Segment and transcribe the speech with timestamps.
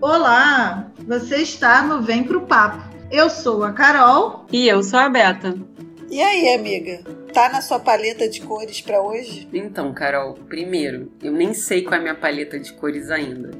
[0.00, 2.80] Olá, você está no Vem Pro Papo.
[3.10, 4.46] Eu sou a Carol.
[4.52, 5.56] E eu sou a Beta.
[6.08, 7.02] E aí, amiga?
[7.34, 9.48] Tá na sua paleta de cores para hoje?
[9.52, 13.50] Então, Carol, primeiro, eu nem sei qual é a minha paleta de cores ainda.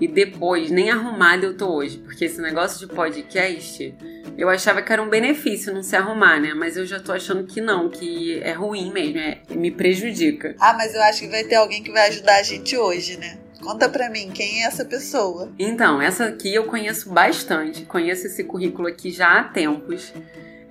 [0.00, 3.94] E depois, nem arrumada eu tô hoje, porque esse negócio de podcast,
[4.36, 6.54] eu achava que era um benefício não se arrumar, né?
[6.54, 10.56] Mas eu já tô achando que não, que é ruim mesmo, é, me prejudica.
[10.58, 13.43] Ah, mas eu acho que vai ter alguém que vai ajudar a gente hoje, né?
[13.62, 15.50] Conta pra mim, quem é essa pessoa?
[15.58, 20.12] Então, essa aqui eu conheço bastante, conheço esse currículo aqui já há tempos.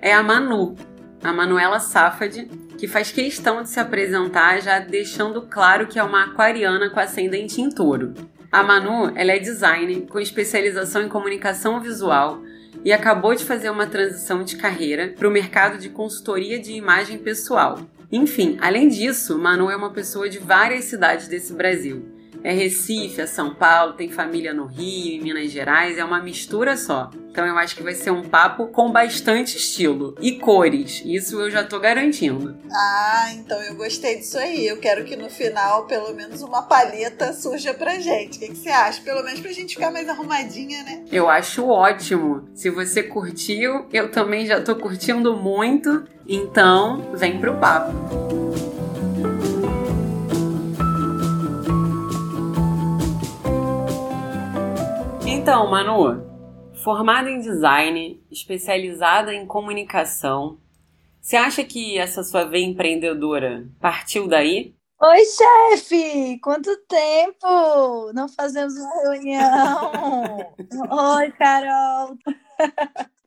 [0.00, 0.76] É a Manu,
[1.22, 2.46] a Manuela Safad,
[2.78, 7.60] que faz questão de se apresentar já deixando claro que é uma aquariana com ascendente
[7.60, 8.14] em touro.
[8.52, 12.40] A Manu, ela é designer com especialização em comunicação visual
[12.84, 17.18] e acabou de fazer uma transição de carreira para o mercado de consultoria de imagem
[17.18, 17.80] pessoal.
[18.12, 22.13] Enfim, além disso, Manu é uma pessoa de várias cidades desse Brasil
[22.44, 26.76] é Recife, é São Paulo, tem família no Rio, em Minas Gerais, é uma mistura
[26.76, 27.10] só.
[27.30, 31.02] Então eu acho que vai ser um papo com bastante estilo e cores.
[31.04, 32.56] Isso eu já tô garantindo.
[32.70, 34.66] Ah, então eu gostei disso aí.
[34.66, 38.36] Eu quero que no final, pelo menos, uma paleta surja pra gente.
[38.36, 39.00] O que, que você acha?
[39.00, 41.02] Pelo menos pra gente ficar mais arrumadinha, né?
[41.10, 42.48] Eu acho ótimo.
[42.54, 46.04] Se você curtiu, eu também já tô curtindo muito.
[46.28, 48.83] Então, vem pro papo.
[55.44, 60.58] Então, Manu, formada em design, especializada em comunicação,
[61.20, 64.74] você acha que essa sua veia empreendedora partiu daí?
[64.98, 66.38] Oi, chefe!
[66.38, 68.10] Quanto tempo!
[68.14, 70.54] Não fazemos uma reunião!
[71.18, 72.16] Oi, Carol!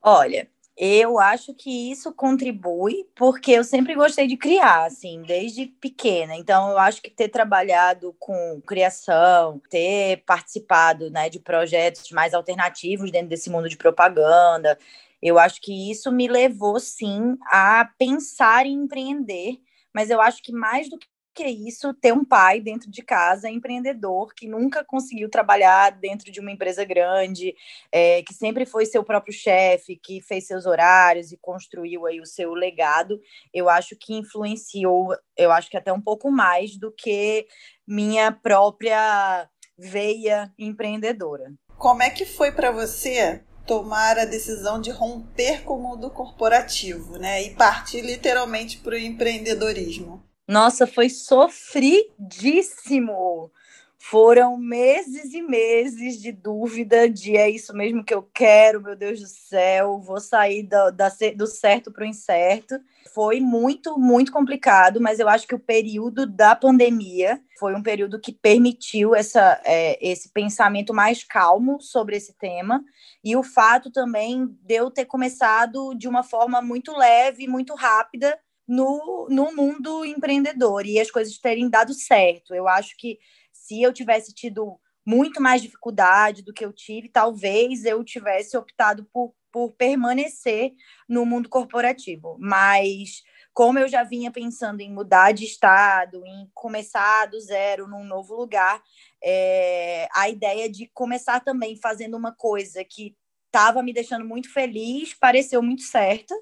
[0.02, 6.36] Olha, eu acho que isso contribui porque eu sempre gostei de criar, assim, desde pequena.
[6.36, 13.12] Então, eu acho que ter trabalhado com criação, ter participado, né, de projetos mais alternativos
[13.12, 14.78] dentro desse mundo de propaganda,
[15.22, 19.60] eu acho que isso me levou, sim, a pensar em empreender.
[19.94, 21.00] Mas eu acho que mais do
[21.38, 26.32] que é isso ter um pai dentro de casa empreendedor que nunca conseguiu trabalhar dentro
[26.32, 27.56] de uma empresa grande,
[27.92, 32.26] é, que sempre foi seu próprio chefe, que fez seus horários e construiu aí o
[32.26, 33.20] seu legado.
[33.54, 37.46] Eu acho que influenciou, eu acho que até um pouco mais do que
[37.88, 41.54] minha própria veia empreendedora.
[41.78, 47.20] Como é que foi para você tomar a decisão de romper com o mundo corporativo,
[47.20, 50.27] né, e partir literalmente para o empreendedorismo?
[50.48, 53.52] Nossa, foi sofridíssimo.
[54.00, 59.20] Foram meses e meses de dúvida de é isso mesmo que eu quero, meu Deus
[59.20, 60.92] do céu, vou sair do,
[61.36, 62.80] do certo para o incerto.
[63.14, 68.22] Foi muito, muito complicado, mas eu acho que o período da pandemia foi um período
[68.22, 72.82] que permitiu essa, é, esse pensamento mais calmo sobre esse tema.
[73.22, 78.40] E o fato também de eu ter começado de uma forma muito leve, muito rápida,
[78.68, 82.54] no, no mundo empreendedor e as coisas terem dado certo.
[82.54, 83.18] Eu acho que
[83.54, 89.08] se eu tivesse tido muito mais dificuldade do que eu tive, talvez eu tivesse optado
[89.14, 90.74] por, por permanecer
[91.08, 92.36] no mundo corporativo.
[92.40, 93.24] Mas
[93.54, 98.36] como eu já vinha pensando em mudar de estado, em começar do zero num novo
[98.36, 98.84] lugar,
[99.24, 105.14] é, a ideia de começar também fazendo uma coisa que estava me deixando muito feliz
[105.14, 106.36] pareceu muito certa.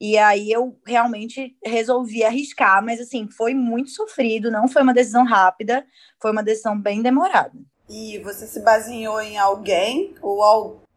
[0.00, 5.24] E aí eu realmente resolvi arriscar, mas assim, foi muito sofrido, não foi uma decisão
[5.24, 5.86] rápida,
[6.20, 7.52] foi uma decisão bem demorada.
[7.88, 10.42] E você se baseou em alguém ou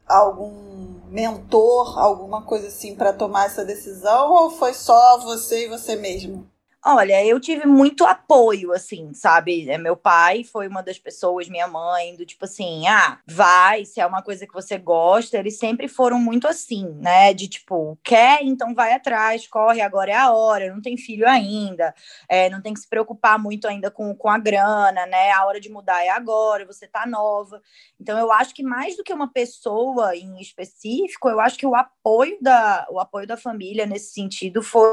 [0.07, 5.95] algum mentor, alguma coisa assim para tomar essa decisão ou foi só você e você
[5.95, 6.48] mesmo?
[6.85, 9.69] Olha, eu tive muito apoio, assim, sabe?
[9.69, 13.99] É, meu pai foi uma das pessoas, minha mãe, do tipo assim, ah, vai, se
[13.99, 15.37] é uma coisa que você gosta.
[15.37, 17.33] Eles sempre foram muito assim, né?
[17.33, 21.93] De tipo, quer, então vai atrás, corre, agora é a hora, não tem filho ainda,
[22.29, 25.31] é, não tem que se preocupar muito ainda com, com a grana, né?
[25.31, 27.61] A hora de mudar é agora, você tá nova.
[27.99, 31.75] Então, eu acho que mais do que uma pessoa em específico, eu acho que o
[31.75, 34.89] apoio da, o apoio da família nesse sentido foi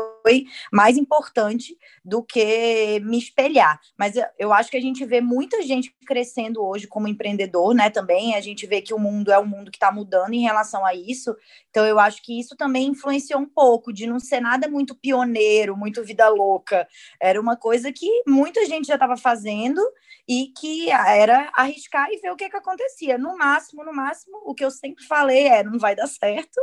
[0.72, 3.80] mais importante do que me espelhar.
[3.98, 7.90] Mas eu acho que a gente vê muita gente crescendo hoje como empreendedor, né?
[7.90, 10.84] Também a gente vê que o mundo é um mundo que está mudando em relação
[10.84, 11.34] a isso.
[11.76, 15.76] Então eu acho que isso também influenciou um pouco de não ser nada muito pioneiro,
[15.76, 16.88] muito vida louca.
[17.20, 19.78] Era uma coisa que muita gente já estava fazendo
[20.26, 23.18] e que era arriscar e ver o que, que acontecia.
[23.18, 26.58] No máximo, no máximo, o que eu sempre falei é não vai dar certo,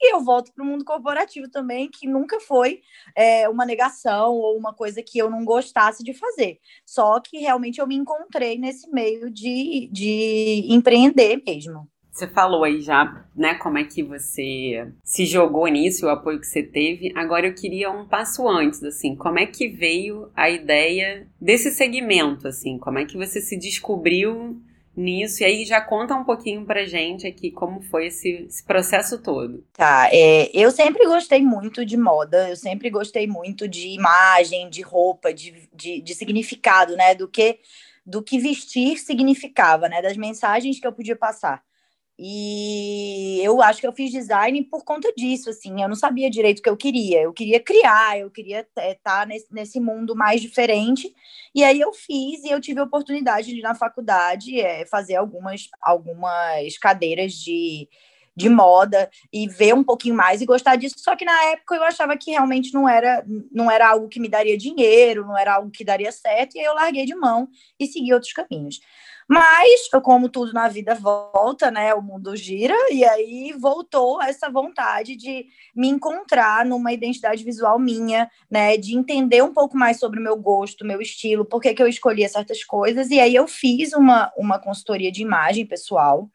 [0.00, 2.80] e eu volto para o mundo corporativo também, que nunca foi
[3.14, 6.58] é, uma negação ou uma coisa que eu não gostasse de fazer.
[6.86, 11.86] Só que realmente eu me encontrei nesse meio de, de empreender mesmo.
[12.14, 16.46] Você falou aí já, né, como é que você se jogou nisso, o apoio que
[16.46, 17.12] você teve.
[17.16, 22.46] Agora eu queria um passo antes, assim, como é que veio a ideia desse segmento,
[22.46, 24.62] assim, como é que você se descobriu
[24.96, 25.42] nisso?
[25.42, 29.64] E aí já conta um pouquinho pra gente aqui como foi esse, esse processo todo.
[29.72, 34.82] Tá, é, eu sempre gostei muito de moda, eu sempre gostei muito de imagem, de
[34.82, 37.58] roupa, de, de, de significado, né, do que
[38.06, 41.64] do que vestir significava, né, das mensagens que eu podia passar.
[42.16, 46.60] E eu acho que eu fiz design por conta disso, assim, eu não sabia direito
[46.60, 47.22] o que eu queria.
[47.22, 51.12] Eu queria criar, eu queria estar é, tá nesse, nesse mundo mais diferente.
[51.52, 55.68] E aí eu fiz e eu tive a oportunidade de, na faculdade, é, fazer algumas,
[55.82, 57.88] algumas cadeiras de,
[58.36, 60.96] de moda e ver um pouquinho mais e gostar disso.
[60.98, 64.28] Só que na época eu achava que realmente não era, não era algo que me
[64.28, 67.86] daria dinheiro, não era algo que daria certo, e aí eu larguei de mão e
[67.86, 68.80] segui outros caminhos.
[69.28, 71.94] Mas, como tudo na vida volta, né?
[71.94, 78.30] O mundo gira, e aí voltou essa vontade de me encontrar numa identidade visual minha,
[78.50, 78.76] né?
[78.76, 81.88] De entender um pouco mais sobre o meu gosto, meu estilo, por que, que eu
[81.88, 83.10] escolhia certas coisas.
[83.10, 86.28] E aí eu fiz uma, uma consultoria de imagem pessoal.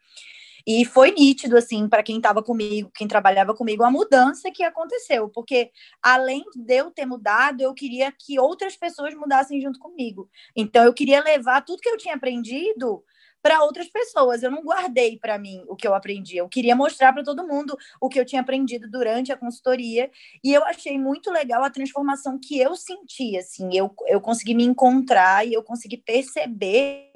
[0.66, 5.28] E foi nítido, assim, para quem estava comigo, quem trabalhava comigo, a mudança que aconteceu,
[5.28, 5.70] porque
[6.02, 10.28] além de eu ter mudado, eu queria que outras pessoas mudassem junto comigo.
[10.56, 13.02] Então, eu queria levar tudo que eu tinha aprendido
[13.42, 14.42] para outras pessoas.
[14.42, 16.36] Eu não guardei para mim o que eu aprendi.
[16.36, 20.10] Eu queria mostrar para todo mundo o que eu tinha aprendido durante a consultoria.
[20.42, 23.36] E eu achei muito legal a transformação que eu senti.
[23.36, 27.10] Assim, eu, eu consegui me encontrar e eu consegui perceber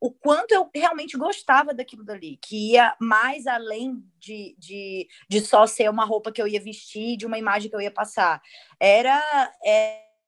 [0.00, 5.66] o quanto eu realmente gostava daquilo dali, que ia mais além de, de, de só
[5.66, 8.40] ser uma roupa que eu ia vestir, de uma imagem que eu ia passar.
[8.80, 9.20] Era.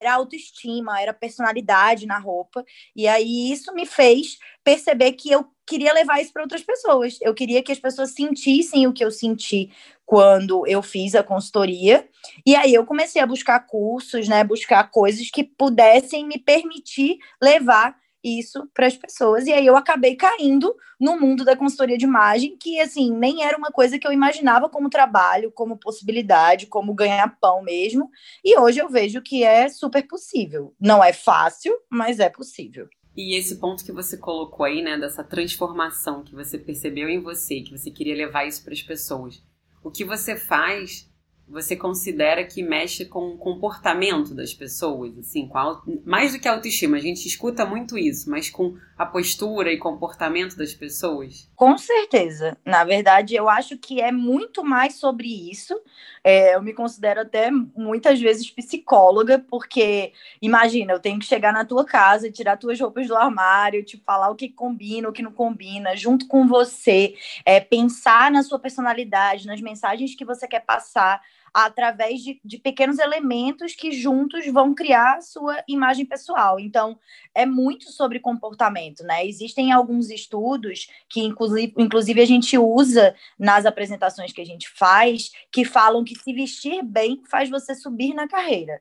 [0.02, 2.64] Era autoestima, era personalidade na roupa,
[2.94, 7.18] e aí isso me fez perceber que eu queria levar isso para outras pessoas.
[7.22, 9.70] Eu queria que as pessoas sentissem o que eu senti
[10.04, 12.06] quando eu fiz a consultoria.
[12.44, 17.96] E aí eu comecei a buscar cursos, né, buscar coisas que pudessem me permitir levar
[18.22, 19.46] isso para as pessoas.
[19.46, 23.56] E aí eu acabei caindo no mundo da consultoria de imagem, que assim, nem era
[23.56, 28.08] uma coisa que eu imaginava como trabalho, como possibilidade, como ganhar pão mesmo.
[28.44, 30.74] E hoje eu vejo que é super possível.
[30.80, 32.88] Não é fácil, mas é possível.
[33.16, 37.60] E esse ponto que você colocou aí, né, dessa transformação que você percebeu em você,
[37.60, 39.42] que você queria levar isso para as pessoas.
[39.84, 41.11] O que você faz
[41.52, 46.52] você considera que mexe com o comportamento das pessoas, assim, com mais do que a
[46.52, 51.50] autoestima, a gente escuta muito isso, mas com a postura e comportamento das pessoas?
[51.54, 52.56] Com certeza.
[52.64, 55.78] Na verdade, eu acho que é muito mais sobre isso.
[56.24, 61.64] É, eu me considero até muitas vezes psicóloga, porque imagina, eu tenho que chegar na
[61.64, 65.32] tua casa, tirar tuas roupas do armário, te falar o que combina, o que não
[65.32, 67.14] combina, junto com você,
[67.44, 71.20] é, pensar na sua personalidade, nas mensagens que você quer passar
[71.52, 76.58] através de, de pequenos elementos que juntos vão criar a sua imagem pessoal.
[76.58, 76.98] Então,
[77.34, 79.26] é muito sobre comportamento, né?
[79.26, 85.30] Existem alguns estudos que, inclusive, inclusive, a gente usa nas apresentações que a gente faz,
[85.50, 88.80] que falam que se vestir bem faz você subir na carreira.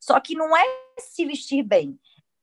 [0.00, 0.64] Só que não é
[0.98, 1.98] se vestir bem,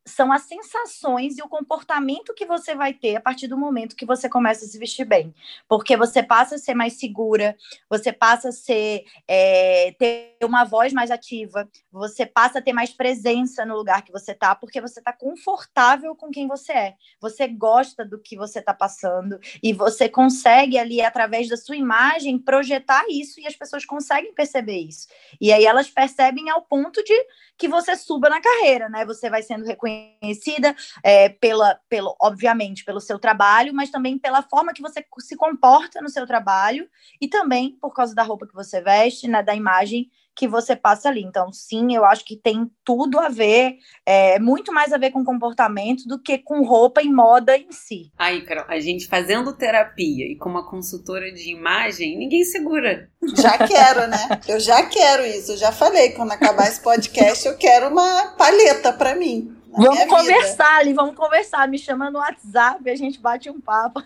[0.07, 4.05] são as sensações e o comportamento que você vai ter a partir do momento que
[4.05, 5.33] você começa a se vestir bem.
[5.67, 7.55] Porque você passa a ser mais segura,
[7.89, 12.91] você passa a ser, é, ter uma voz mais ativa, você passa a ter mais
[12.91, 16.95] presença no lugar que você está, porque você está confortável com quem você é.
[17.19, 22.39] Você gosta do que você está passando e você consegue ali, através da sua imagem,
[22.39, 25.07] projetar isso e as pessoas conseguem perceber isso.
[25.41, 27.25] E aí elas percebem ao ponto de
[27.57, 29.03] que você suba na carreira, né?
[29.05, 29.65] Você vai sendo
[29.97, 35.35] reconhecida é, pela, pelo, obviamente, pelo seu trabalho, mas também pela forma que você se
[35.35, 36.87] comporta no seu trabalho
[37.21, 39.41] e também por causa da roupa que você veste, né?
[39.43, 41.23] Da imagem que você passa ali.
[41.23, 45.25] Então, sim, eu acho que tem tudo a ver, é, muito mais a ver com
[45.25, 48.11] comportamento do que com roupa e moda em si.
[48.15, 53.09] Aí, Carol, a gente fazendo terapia e com uma consultora de imagem, ninguém segura.
[53.35, 54.39] Já quero, né?
[54.47, 55.53] Eu já quero isso.
[55.53, 59.56] Eu já falei, quando acabar esse podcast, eu quero uma paleta para mim.
[59.71, 60.77] Vamos conversar vida.
[60.79, 61.67] ali, vamos conversar.
[61.67, 64.01] Me chama no WhatsApp, a gente bate um papo.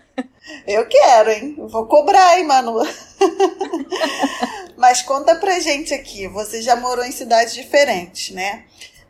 [0.66, 1.54] Eu quero, hein?
[1.56, 2.80] vou cobrar, hein, Manu?
[4.76, 6.26] Mas conta pra gente aqui.
[6.28, 8.64] Você já morou em cidades diferentes, né?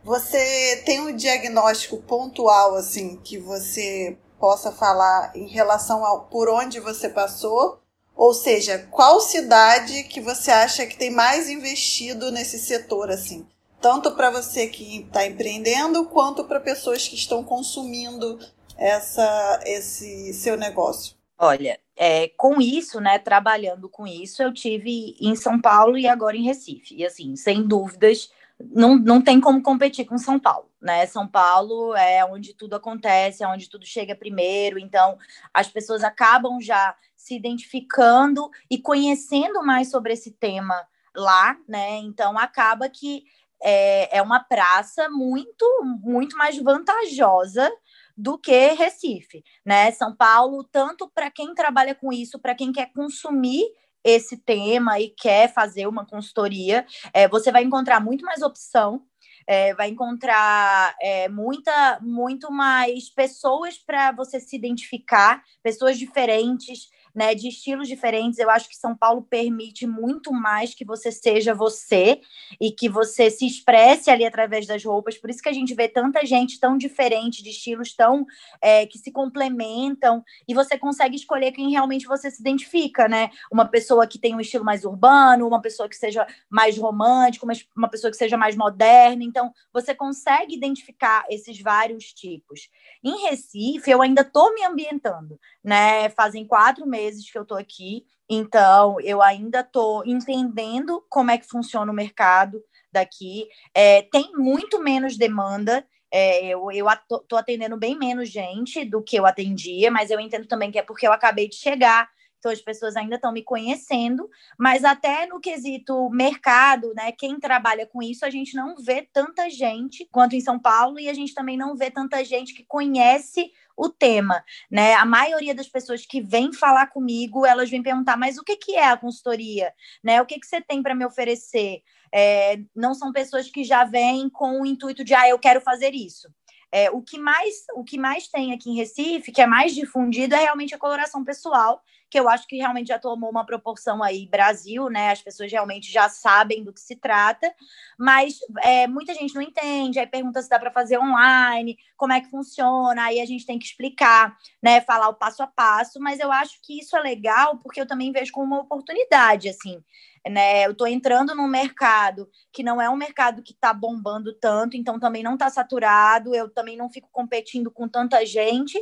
[0.04, 6.80] Você tem um diagnóstico pontual, assim, que você possa falar em relação ao por onde
[6.80, 7.80] você passou?
[8.14, 13.46] Ou seja, qual cidade que você acha que tem mais investido nesse setor, assim?
[13.82, 18.38] Tanto para você que está empreendendo quanto para pessoas que estão consumindo
[18.78, 21.16] essa, esse seu negócio?
[21.36, 26.36] Olha, é, com isso, né, trabalhando com isso, eu tive em São Paulo e agora
[26.36, 26.94] em Recife.
[26.94, 28.30] E assim, sem dúvidas,
[28.72, 31.04] não, não tem como competir com São Paulo, né?
[31.06, 35.18] São Paulo é onde tudo acontece, é onde tudo chega primeiro, então
[35.52, 41.98] as pessoas acabam já se identificando e conhecendo mais sobre esse tema lá, né?
[41.98, 43.24] Então acaba que
[43.62, 45.66] é, é uma praça muito,
[46.02, 47.70] muito mais vantajosa
[48.16, 49.90] do que Recife, né?
[49.92, 53.64] São Paulo, tanto para quem trabalha com isso, para quem quer consumir
[54.04, 59.02] esse tema e quer fazer uma consultoria, é, você vai encontrar muito mais opção,
[59.46, 67.34] é, vai encontrar é, muita, muito mais pessoas para você se identificar, pessoas diferentes, né,
[67.34, 68.38] de estilos diferentes.
[68.38, 72.20] Eu acho que São Paulo permite muito mais que você seja você
[72.60, 75.18] e que você se expresse ali através das roupas.
[75.18, 78.26] Por isso que a gente vê tanta gente tão diferente, de estilos tão
[78.60, 83.30] é, que se complementam, e você consegue escolher quem realmente você se identifica, né?
[83.50, 87.88] Uma pessoa que tem um estilo mais urbano, uma pessoa que seja mais romântico, uma,
[87.88, 89.22] pessoa que seja mais moderna.
[89.22, 92.70] Então, você consegue identificar esses vários tipos.
[93.02, 96.08] Em Recife, eu ainda estou me ambientando, né?
[96.10, 101.38] Fazem quatro meses meses que eu estou aqui, então eu ainda estou entendendo como é
[101.38, 103.48] que funciona o mercado daqui.
[103.74, 105.84] É, tem muito menos demanda.
[106.12, 110.70] É, eu estou atendendo bem menos gente do que eu atendia, mas eu entendo também
[110.70, 112.08] que é porque eu acabei de chegar,
[112.42, 117.12] então as pessoas ainda estão me conhecendo, mas até no quesito mercado, né?
[117.12, 121.08] Quem trabalha com isso, a gente não vê tanta gente quanto em São Paulo, e
[121.08, 124.94] a gente também não vê tanta gente que conhece o tema, né?
[124.94, 128.74] A maioria das pessoas que vêm falar comigo, elas vêm perguntar, mas o que, que
[128.74, 129.72] é a consultoria,
[130.02, 130.20] né?
[130.20, 131.80] O que, que você tem para me oferecer?
[132.12, 135.94] É, não são pessoas que já vêm com o intuito de, ah, eu quero fazer
[135.94, 136.28] isso.
[136.72, 140.34] É, o, que mais, o que mais tem aqui em Recife, que é mais difundido,
[140.34, 141.82] é realmente a coloração pessoal,
[142.12, 145.12] que eu acho que realmente já tomou uma proporção aí Brasil, né?
[145.12, 147.50] As pessoas realmente já sabem do que se trata,
[147.98, 152.20] mas é, muita gente não entende, aí pergunta se dá para fazer online, como é
[152.20, 154.82] que funciona, aí a gente tem que explicar, né?
[154.82, 158.12] Falar o passo a passo, mas eu acho que isso é legal porque eu também
[158.12, 159.82] vejo como uma oportunidade, assim
[160.30, 160.66] né?
[160.66, 165.00] Eu estou entrando num mercado que não é um mercado que está bombando tanto, então
[165.00, 168.78] também não está saturado, eu também não fico competindo com tanta gente,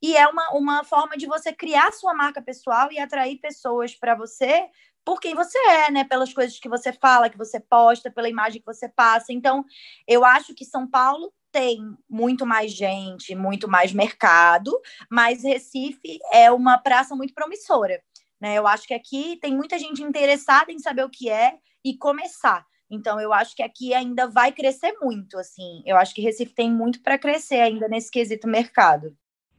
[0.00, 4.14] e é uma, uma forma de você criar sua marca pessoal e atrair pessoas para
[4.14, 4.68] você
[5.04, 6.04] por quem você é, né?
[6.04, 9.32] Pelas coisas que você fala, que você posta, pela imagem que você passa.
[9.32, 9.64] Então,
[10.08, 11.78] eu acho que São Paulo tem
[12.08, 14.72] muito mais gente, muito mais mercado,
[15.10, 18.02] mas Recife é uma praça muito promissora.
[18.40, 18.56] Né?
[18.56, 22.66] Eu acho que aqui tem muita gente interessada em saber o que é e começar.
[22.90, 25.82] Então, eu acho que aqui ainda vai crescer muito, assim.
[25.86, 29.16] Eu acho que Recife tem muito para crescer ainda nesse quesito mercado.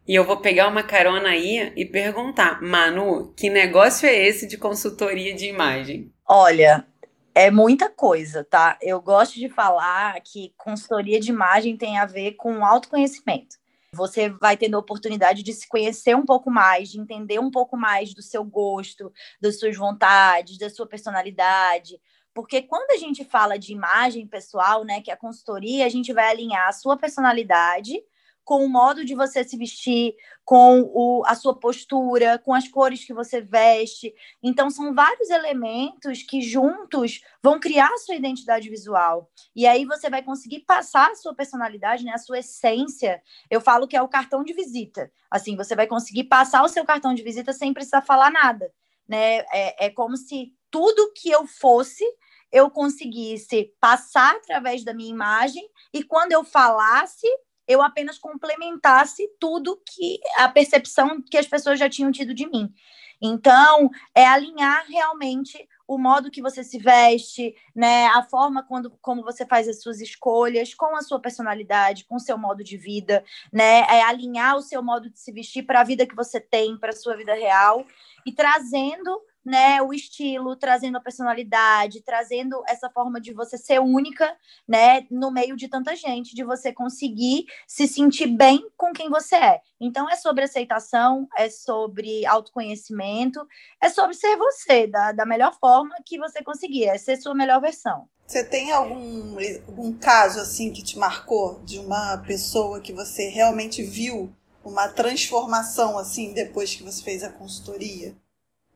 [0.08, 4.56] E eu vou pegar uma carona aí e perguntar, Manu, que negócio é esse de
[4.56, 6.14] consultoria de imagem?
[6.28, 6.86] Olha,
[7.34, 8.78] é muita coisa, tá?
[8.84, 13.58] Eu gosto de falar que consultoria de imagem tem a ver com autoconhecimento.
[13.96, 17.76] Você vai tendo a oportunidade de se conhecer um pouco mais, de entender um pouco
[17.76, 22.00] mais do seu gosto, das suas vontades, da sua personalidade.
[22.32, 26.14] Porque quando a gente fala de imagem pessoal, né, que é a consultoria, a gente
[26.14, 28.04] vai alinhar a sua personalidade
[28.46, 33.04] com o modo de você se vestir, com o, a sua postura, com as cores
[33.04, 34.14] que você veste.
[34.42, 39.30] Então, são vários elementos que juntos vão criar a sua identidade visual.
[39.56, 43.22] E aí você vai conseguir passar a sua personalidade, né, a sua essência.
[43.50, 45.12] Eu falo que é o cartão de visita.
[45.30, 48.72] Assim, você vai conseguir passar o seu cartão de visita sem precisar falar nada.
[49.08, 49.40] Né?
[49.52, 52.04] É, é como se tudo que eu fosse
[52.52, 57.28] eu conseguisse passar através da minha imagem e quando eu falasse,
[57.68, 62.74] eu apenas complementasse tudo que a percepção que as pessoas já tinham tido de mim.
[63.22, 69.24] Então, é alinhar realmente o modo que você se veste, né, a forma quando, como
[69.24, 73.24] você faz as suas escolhas, com a sua personalidade, com o seu modo de vida,
[73.54, 76.78] né, é alinhar o seu modo de se vestir para a vida que você tem,
[76.78, 77.86] para a sua vida real
[78.26, 84.36] e trazendo né, o estilo, trazendo a personalidade, trazendo essa forma de você ser única,
[84.68, 89.36] né, no meio de tanta gente, de você conseguir se sentir bem com quem você
[89.36, 89.62] é.
[89.80, 93.46] Então é sobre aceitação, é sobre autoconhecimento,
[93.82, 97.62] é sobre ser você da, da melhor forma que você conseguir, é ser sua melhor
[97.62, 98.10] versão.
[98.26, 99.38] Você tem algum,
[99.68, 104.34] algum caso assim que te marcou de uma pessoa que você realmente viu
[104.64, 108.16] uma transformação assim depois que você fez a consultoria?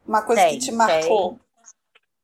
[0.09, 1.33] Uma coisa tem, que te marcou.
[1.33, 1.39] Tem.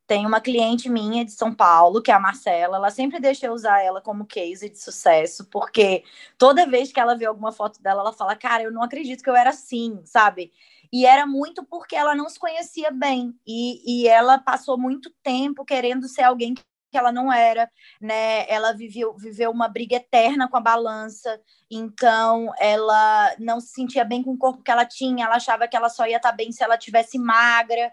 [0.08, 3.54] Tem uma cliente minha de São Paulo, que é a Marcela, ela sempre deixa eu
[3.54, 6.04] usar ela como case de sucesso, porque
[6.38, 9.30] toda vez que ela vê alguma foto dela, ela fala: Cara, eu não acredito que
[9.30, 10.52] eu era assim, sabe?
[10.92, 13.36] E era muito porque ela não se conhecia bem.
[13.46, 16.54] E, e ela passou muito tempo querendo ser alguém
[16.96, 18.50] que ela não era, né?
[18.50, 24.24] Ela viveu, viveu uma briga eterna com a balança, então ela não se sentia bem
[24.24, 26.54] com o corpo que ela tinha, ela achava que ela só ia estar tá bem
[26.54, 27.92] se ela tivesse magra.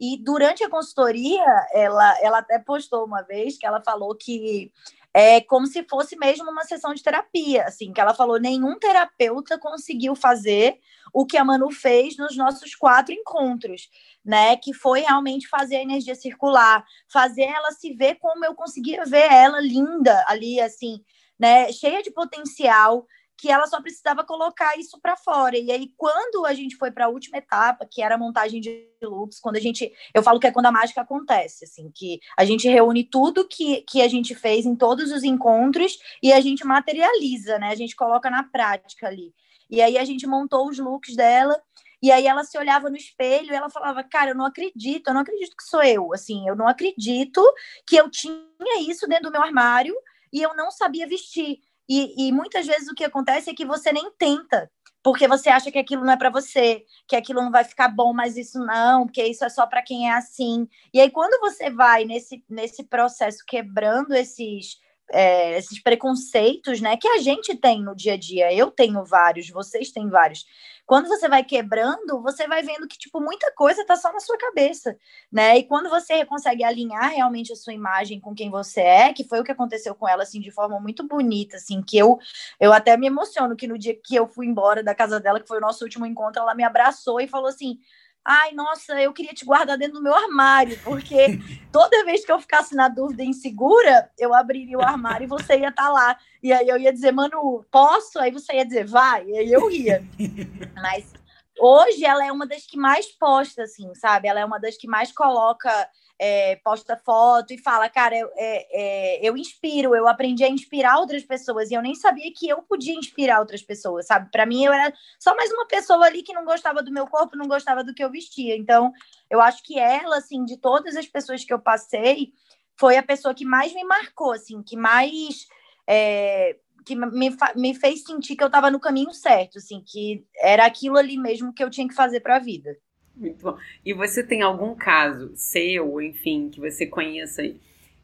[0.00, 4.72] E durante a consultoria, ela, ela até postou uma vez que ela falou que
[5.14, 9.56] é como se fosse mesmo uma sessão de terapia, assim, que ela falou, nenhum terapeuta
[9.56, 10.78] conseguiu fazer
[11.12, 13.88] o que a Manu fez nos nossos quatro encontros,
[14.24, 19.04] né, que foi realmente fazer a energia circular, fazer ela se ver como eu conseguia
[19.04, 21.00] ver ela linda ali, assim,
[21.38, 23.06] né, cheia de potencial,
[23.36, 25.58] que ela só precisava colocar isso para fora.
[25.58, 28.88] E aí, quando a gente foi para a última etapa, que era a montagem de
[29.02, 29.92] looks, quando a gente.
[30.14, 33.82] Eu falo que é quando a mágica acontece, assim, que a gente reúne tudo que,
[33.82, 37.68] que a gente fez em todos os encontros e a gente materializa, né?
[37.68, 39.34] A gente coloca na prática ali.
[39.70, 41.60] E aí a gente montou os looks dela.
[42.02, 45.14] E aí ela se olhava no espelho e ela falava, cara, eu não acredito, eu
[45.14, 47.42] não acredito que sou eu, assim, eu não acredito
[47.86, 49.94] que eu tinha isso dentro do meu armário
[50.30, 51.60] e eu não sabia vestir.
[51.88, 54.70] E, e muitas vezes o que acontece é que você nem tenta,
[55.02, 58.12] porque você acha que aquilo não é para você, que aquilo não vai ficar bom,
[58.12, 60.66] mas isso não, porque isso é só para quem é assim.
[60.92, 67.08] E aí, quando você vai nesse, nesse processo quebrando esses é, esses preconceitos, né, que
[67.08, 68.52] a gente tem no dia a dia.
[68.52, 70.46] Eu tenho vários, vocês têm vários.
[70.86, 74.36] Quando você vai quebrando, você vai vendo que tipo muita coisa está só na sua
[74.36, 74.96] cabeça,
[75.32, 75.56] né?
[75.58, 79.40] E quando você consegue alinhar realmente a sua imagem com quem você é, que foi
[79.40, 82.18] o que aconteceu com ela assim de forma muito bonita, assim, que eu
[82.60, 85.48] eu até me emociono que no dia que eu fui embora da casa dela, que
[85.48, 87.78] foi o nosso último encontro, ela me abraçou e falou assim:
[88.24, 91.38] ai, nossa, eu queria te guardar dentro do meu armário, porque
[91.70, 95.68] toda vez que eu ficasse na dúvida insegura, eu abriria o armário e você ia
[95.68, 96.16] estar tá lá.
[96.42, 98.18] E aí eu ia dizer, mano, posso?
[98.18, 99.26] Aí você ia dizer, vai.
[99.26, 100.02] E aí eu ia.
[100.80, 101.12] Mas
[101.58, 104.28] hoje ela é uma das que mais posta, assim, sabe?
[104.28, 105.70] Ela é uma das que mais coloca
[106.18, 110.98] é, posta foto e fala, cara, eu, é, é, eu inspiro, eu aprendi a inspirar
[110.98, 114.30] outras pessoas e eu nem sabia que eu podia inspirar outras pessoas, sabe?
[114.30, 117.36] Para mim, eu era só mais uma pessoa ali que não gostava do meu corpo,
[117.36, 118.56] não gostava do que eu vestia.
[118.56, 118.92] Então,
[119.28, 122.32] eu acho que ela, assim, de todas as pessoas que eu passei,
[122.78, 125.46] foi a pessoa que mais me marcou, assim, que mais.
[125.86, 130.66] É, que me, me fez sentir que eu estava no caminho certo, assim, que era
[130.66, 132.76] aquilo ali mesmo que eu tinha que fazer para a vida.
[133.16, 133.56] Muito bom.
[133.84, 137.42] E você tem algum caso seu, enfim, que você conheça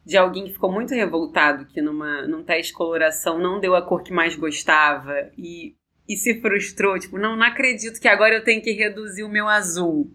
[0.04, 3.82] de alguém que ficou muito revoltado, que numa, num teste de coloração não deu a
[3.82, 5.74] cor que mais gostava e,
[6.08, 6.98] e se frustrou?
[6.98, 10.10] Tipo, não, não acredito que agora eu tenho que reduzir o meu azul.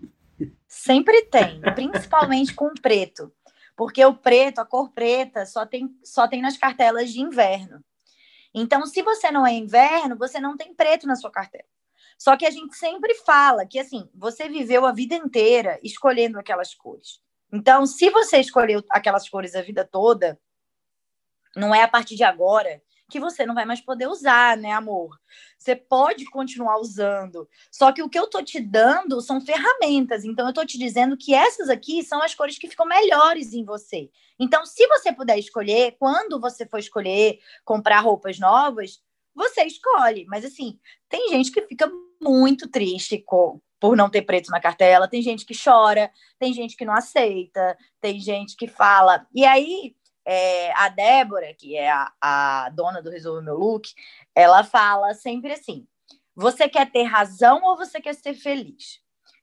[0.68, 3.32] Sempre tem, principalmente com o preto.
[3.76, 7.84] Porque o preto, a cor preta, só tem, só tem nas cartelas de inverno.
[8.58, 11.66] Então, se você não é inverno, você não tem preto na sua cartela.
[12.18, 16.74] Só que a gente sempre fala que, assim, você viveu a vida inteira escolhendo aquelas
[16.74, 17.22] cores.
[17.52, 20.40] Então, se você escolheu aquelas cores a vida toda,
[21.54, 25.20] não é a partir de agora que você não vai mais poder usar, né, amor?
[25.58, 27.48] Você pode continuar usando.
[27.72, 30.24] Só que o que eu tô te dando são ferramentas.
[30.24, 33.64] Então, eu tô te dizendo que essas aqui são as cores que ficam melhores em
[33.64, 34.10] você.
[34.40, 39.02] Então, se você puder escolher, quando você for escolher comprar roupas novas,
[39.34, 40.26] você escolhe.
[40.28, 41.92] Mas, assim, tem gente que fica
[42.22, 46.76] muito triste com, por não ter preto na cartela, tem gente que chora, tem gente
[46.76, 49.28] que não aceita, tem gente que fala.
[49.34, 53.90] E aí, é, a Débora, que é a, a dona do Resolve Meu Look,
[54.34, 55.88] ela fala sempre assim:
[56.36, 59.00] você quer ter razão ou você quer ser feliz?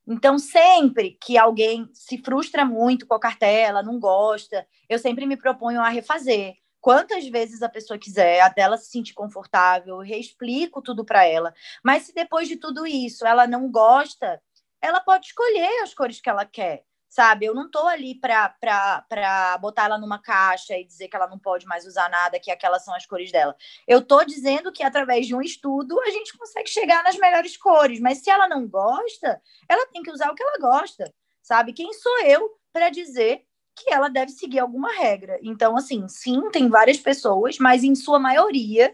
[0.06, 5.36] Então, sempre que alguém se frustra muito com a cartela, não gosta, eu sempre me
[5.36, 10.82] proponho a refazer quantas vezes a pessoa quiser, até ela se sentir confortável, eu reexplico
[10.82, 11.54] tudo para ela.
[11.82, 14.42] Mas se depois de tudo isso ela não gosta,
[14.80, 17.44] ela pode escolher as cores que ela quer, sabe?
[17.44, 21.66] Eu não estou ali para botar ela numa caixa e dizer que ela não pode
[21.66, 23.54] mais usar nada, que aquelas são as cores dela.
[23.86, 28.00] Eu estou dizendo que através de um estudo a gente consegue chegar nas melhores cores,
[28.00, 31.74] mas se ela não gosta, ela tem que usar o que ela gosta, sabe?
[31.74, 33.42] Quem sou eu para dizer
[33.76, 35.38] que ela deve seguir alguma regra.
[35.42, 38.90] Então, assim, sim, tem várias pessoas, mas em sua maioria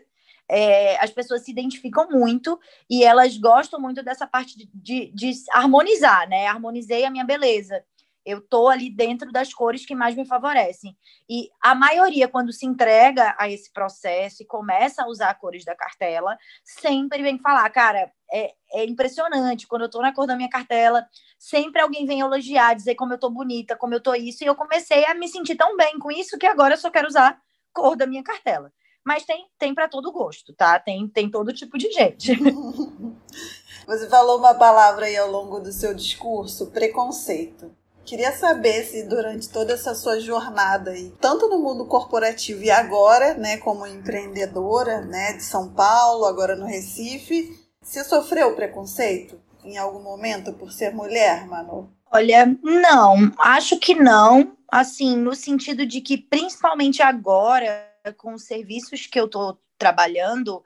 [0.49, 2.59] é, as pessoas se identificam muito
[2.91, 6.49] e elas gostam muito dessa parte de, de, de, harmonizar, né?
[6.49, 7.85] Harmonizei a minha beleza.
[8.29, 10.95] Eu tô ali dentro das cores que mais me favorecem.
[11.27, 15.75] E a maioria, quando se entrega a esse processo e começa a usar cores da
[15.75, 19.67] cartela, sempre vem falar, cara, é, é impressionante.
[19.67, 21.07] Quando eu tô na cor da minha cartela,
[21.39, 24.45] sempre alguém vem elogiar, dizer como eu tô bonita, como eu tô isso.
[24.45, 27.09] E eu comecei a me sentir tão bem com isso que agora eu só quero
[27.09, 27.41] usar
[27.73, 28.71] cor da minha cartela.
[29.03, 30.79] Mas tem, tem para todo gosto, tá?
[30.79, 32.33] Tem, tem todo tipo de gente.
[33.89, 37.75] Você falou uma palavra aí ao longo do seu discurso, preconceito.
[38.09, 43.35] Queria saber se durante toda essa sua jornada aí, tanto no mundo corporativo e agora,
[43.35, 50.03] né, como empreendedora, né, de São Paulo, agora no Recife, você sofreu preconceito em algum
[50.03, 51.93] momento por ser mulher, Manu?
[52.11, 54.57] Olha, não, acho que não.
[54.73, 60.63] Assim, no sentido de que, principalmente agora, com os serviços que eu estou trabalhando,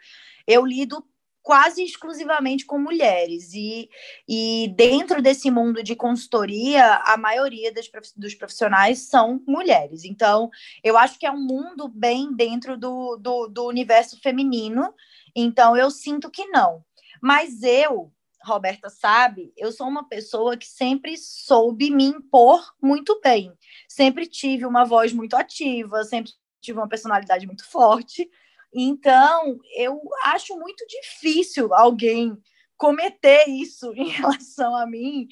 [0.47, 1.05] eu lido
[1.43, 3.53] quase exclusivamente com mulheres.
[3.53, 3.91] E,
[4.29, 10.05] e dentro desse mundo de consultoria, a maioria das, dos profissionais são mulheres.
[10.05, 10.49] Então,
[10.83, 14.95] eu acho que é um mundo bem dentro do, do, do universo feminino.
[15.35, 16.85] Então, eu sinto que não.
[17.21, 18.13] Mas eu,
[18.45, 23.53] Roberta sabe, eu sou uma pessoa que sempre soube me impor muito bem.
[23.89, 28.29] Sempre tive uma voz muito ativa, sempre tive uma personalidade muito forte.
[28.75, 32.37] Então, eu acho muito difícil alguém
[32.77, 35.29] cometer isso em relação a mim,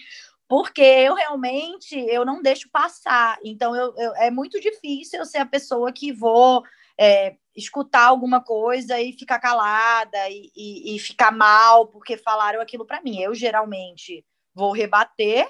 [0.48, 3.38] porque eu realmente eu não deixo passar.
[3.44, 6.62] Então, eu, eu é muito difícil eu ser a pessoa que vou
[6.98, 12.84] é, escutar alguma coisa e ficar calada e, e, e ficar mal porque falaram aquilo
[12.84, 13.20] para mim.
[13.20, 14.24] Eu geralmente
[14.54, 15.48] vou rebater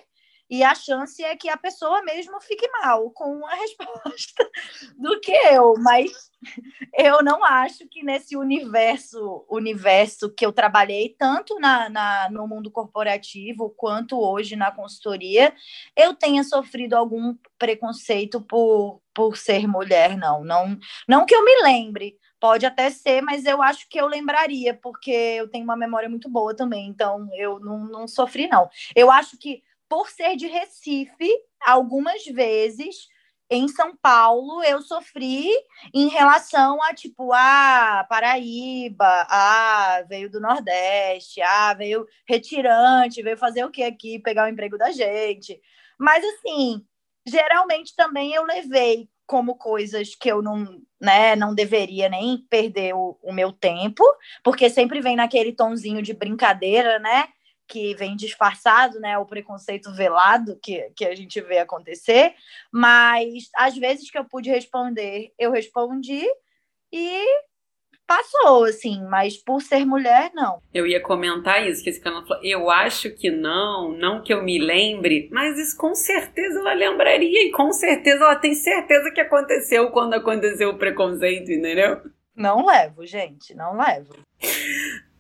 [0.51, 4.51] e a chance é que a pessoa mesmo fique mal com a resposta
[4.99, 6.11] do que eu, mas
[6.99, 12.71] eu não acho que nesse universo, universo que eu trabalhei tanto na, na, no mundo
[12.71, 15.55] corporativo quanto hoje na consultoria,
[15.97, 21.63] eu tenha sofrido algum preconceito por, por ser mulher, não, não, não que eu me
[21.63, 22.19] lembre.
[22.41, 26.27] Pode até ser, mas eu acho que eu lembraria, porque eu tenho uma memória muito
[26.27, 28.67] boa também, então eu não, não sofri, não.
[28.97, 31.29] Eu acho que por ser de Recife,
[31.61, 33.09] algumas vezes
[33.51, 35.51] em São Paulo eu sofri
[35.93, 43.65] em relação a tipo, ah, Paraíba, ah, veio do Nordeste, ah, veio retirante, veio fazer
[43.65, 45.61] o que aqui, pegar o emprego da gente.
[45.99, 46.87] Mas assim,
[47.27, 53.19] geralmente também eu levei como coisas que eu não, né, não deveria nem perder o,
[53.23, 54.05] o meu tempo,
[54.45, 57.29] porque sempre vem naquele tonzinho de brincadeira, né?
[57.71, 62.35] Que vem disfarçado, né, o preconceito velado que, que a gente vê acontecer,
[62.73, 66.27] mas às vezes que eu pude responder, eu respondi
[66.93, 67.25] e
[68.05, 70.61] passou, assim, mas por ser mulher, não.
[70.75, 74.43] Eu ia comentar isso, que esse canal falou, eu acho que não, não que eu
[74.43, 79.21] me lembre, mas isso com certeza ela lembraria, e com certeza ela tem certeza que
[79.21, 82.01] aconteceu quando aconteceu o preconceito, entendeu?
[82.35, 84.13] Não levo, gente, não levo.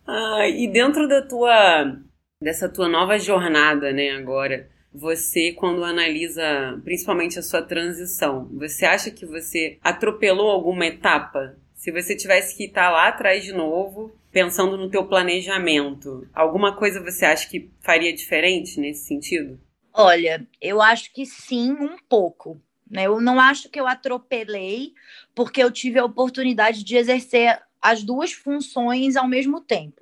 [0.05, 1.97] Ah, e dentro da tua
[2.43, 9.11] dessa tua nova jornada, né, agora, você quando analisa principalmente a sua transição, você acha
[9.11, 11.55] que você atropelou alguma etapa?
[11.75, 17.03] Se você tivesse que estar lá atrás de novo, pensando no teu planejamento, alguma coisa
[17.03, 19.61] você acha que faria diferente nesse sentido?
[19.93, 22.59] Olha, eu acho que sim, um pouco.
[22.91, 23.07] Né?
[23.07, 24.95] Eu não acho que eu atropelei,
[25.35, 30.00] porque eu tive a oportunidade de exercer as duas funções ao mesmo tempo.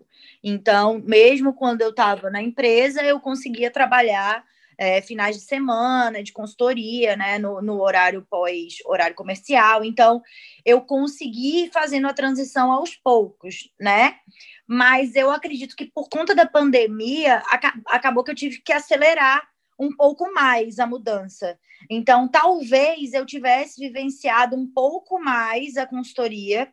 [0.48, 4.42] Então, mesmo quando eu estava na empresa, eu conseguia trabalhar
[4.78, 9.84] é, finais de semana, de consultoria, né, no, no horário pós horário comercial.
[9.84, 10.22] Então,
[10.64, 14.16] eu consegui fazendo a transição aos poucos, né?
[14.66, 17.42] Mas eu acredito que por conta da pandemia,
[17.86, 19.42] acabou que eu tive que acelerar
[19.78, 21.58] um pouco mais a mudança.
[21.90, 26.68] Então, talvez eu tivesse vivenciado um pouco mais a consultoria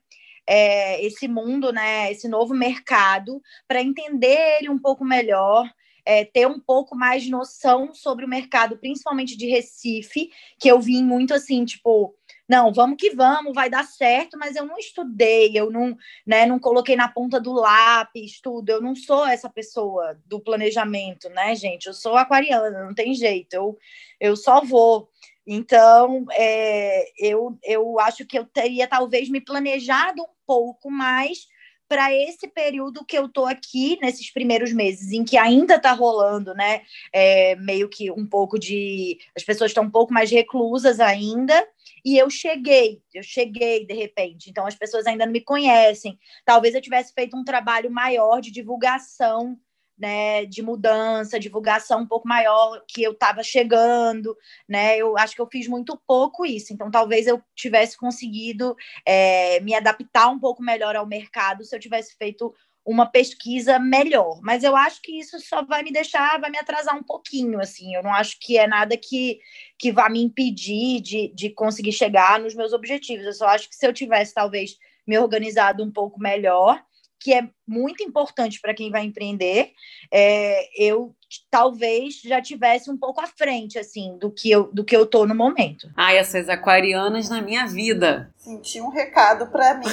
[0.47, 5.69] é, esse mundo, né, esse novo mercado, para entender ele um pouco melhor,
[6.05, 10.29] é, ter um pouco mais de noção sobre o mercado, principalmente de Recife,
[10.59, 12.15] que eu vim muito assim, tipo,
[12.47, 16.59] não, vamos que vamos, vai dar certo, mas eu não estudei, eu não, né, não
[16.59, 21.87] coloquei na ponta do lápis tudo, eu não sou essa pessoa do planejamento, né, gente?
[21.87, 23.77] Eu sou aquariana, não tem jeito, eu,
[24.19, 25.09] eu só vou.
[25.47, 31.47] Então, é, eu, eu acho que eu teria talvez me planejado um pouco mais
[31.87, 36.53] para esse período que eu tô aqui, nesses primeiros meses, em que ainda está rolando,
[36.53, 36.81] né?
[37.13, 39.19] É, meio que um pouco de.
[39.35, 41.67] As pessoas estão um pouco mais reclusas ainda,
[42.03, 44.49] e eu cheguei, eu cheguei de repente.
[44.49, 46.17] Então, as pessoas ainda não me conhecem.
[46.43, 49.57] Talvez eu tivesse feito um trabalho maior de divulgação
[49.97, 54.35] né, de mudança, divulgação um pouco maior que eu estava chegando,
[54.67, 54.97] né?
[54.97, 59.73] Eu acho que eu fiz muito pouco isso, então talvez eu tivesse conseguido é, me
[59.73, 62.53] adaptar um pouco melhor ao mercado se eu tivesse feito
[62.85, 64.39] uma pesquisa melhor.
[64.43, 67.95] Mas eu acho que isso só vai me deixar, vai me atrasar um pouquinho, assim.
[67.95, 69.39] Eu não acho que é nada que,
[69.79, 73.25] que vá me impedir de, de conseguir chegar nos meus objetivos.
[73.25, 74.77] Eu só acho que se eu tivesse, talvez,
[75.07, 76.83] me organizado um pouco melhor,
[77.19, 79.71] que é muito importante para quem vai empreender,
[80.11, 81.15] é, eu
[81.49, 85.25] talvez já tivesse um pouco à frente, assim, do que eu, do que eu tô
[85.25, 85.89] no momento.
[85.95, 88.31] Ai, essas aquarianas na minha vida.
[88.37, 89.85] Senti um recado para mim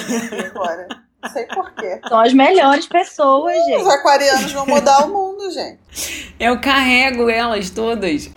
[0.45, 0.87] agora.
[1.21, 2.01] Não sei porquê.
[2.07, 3.81] São as melhores pessoas, gente.
[3.81, 6.33] Os aquarianos vão mudar o mundo, gente.
[6.37, 8.29] Eu carrego elas todas.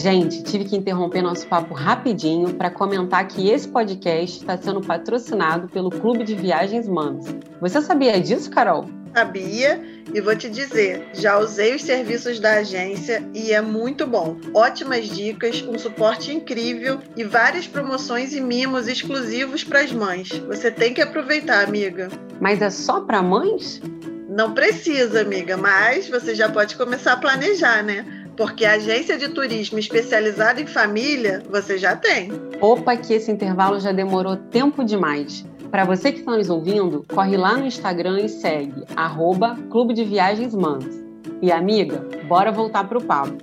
[0.00, 5.68] Gente, tive que interromper nosso papo rapidinho para comentar que esse podcast está sendo patrocinado
[5.68, 7.26] pelo Clube de Viagens Manos.
[7.60, 8.88] Você sabia disso, Carol?
[9.14, 9.78] Sabia
[10.14, 14.38] e vou te dizer, já usei os serviços da agência e é muito bom.
[14.54, 20.30] Ótimas dicas, um suporte incrível e várias promoções e mimos exclusivos para as mães.
[20.46, 22.08] Você tem que aproveitar, amiga.
[22.40, 23.82] Mas é só para mães?
[24.30, 28.19] Não precisa, amiga, mas você já pode começar a planejar, né?
[28.40, 32.32] Porque agência de turismo especializada em família, você já tem.
[32.58, 35.44] Opa, que esse intervalo já demorou tempo demais.
[35.70, 40.06] Para você que está nos ouvindo, corre lá no Instagram e segue arroba Clube de
[40.06, 40.86] Viagens Mans.
[41.42, 43.36] E amiga, bora voltar para o papo.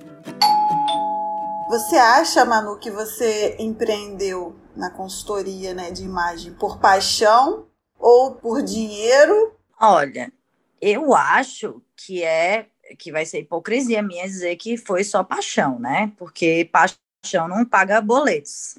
[1.70, 7.68] Você acha, Manu, que você empreendeu na consultoria né, de imagem por paixão
[8.00, 9.54] ou por dinheiro?
[9.80, 10.34] Olha,
[10.82, 12.66] eu acho que é
[12.98, 16.12] que vai ser hipocrisia minha dizer que foi só paixão, né?
[16.18, 18.78] Porque paixão não paga boletos.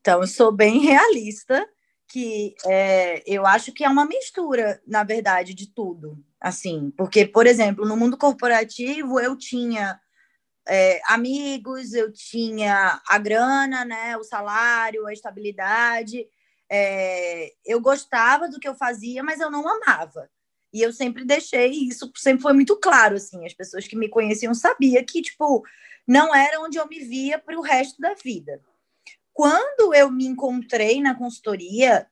[0.00, 1.68] Então, eu sou bem realista,
[2.08, 6.18] que é, eu acho que é uma mistura, na verdade, de tudo.
[6.40, 10.00] Assim, porque, por exemplo, no mundo corporativo eu tinha
[10.66, 14.16] é, amigos, eu tinha a grana, né?
[14.16, 16.26] O salário, a estabilidade.
[16.70, 20.30] É, eu gostava do que eu fazia, mas eu não amava.
[20.72, 24.54] E eu sempre deixei isso, sempre foi muito claro, assim, as pessoas que me conheciam
[24.54, 25.64] sabiam que, tipo,
[26.06, 28.60] não era onde eu me via para o resto da vida.
[29.32, 32.06] Quando eu me encontrei na consultoria,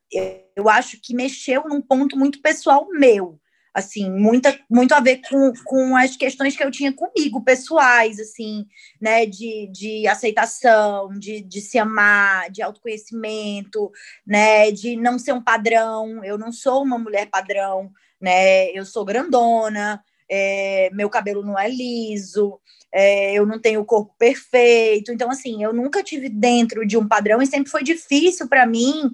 [0.56, 3.38] eu acho que mexeu num ponto muito pessoal meu,
[3.74, 8.66] assim, muita, muito a ver com, com as questões que eu tinha comigo, pessoais, assim,
[9.00, 13.90] né, de, de aceitação, de, de se amar, de autoconhecimento,
[14.26, 18.70] né, de não ser um padrão, eu não sou uma mulher padrão, né?
[18.72, 22.60] Eu sou grandona, é, meu cabelo não é liso,
[22.92, 25.12] é, eu não tenho o corpo perfeito.
[25.12, 29.10] Então, assim, eu nunca tive dentro de um padrão e sempre foi difícil para mim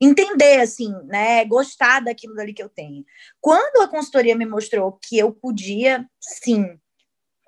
[0.00, 1.44] entender, assim, né?
[1.44, 3.04] Gostar daquilo dali que eu tenho.
[3.40, 6.78] Quando a consultoria me mostrou que eu podia, sim,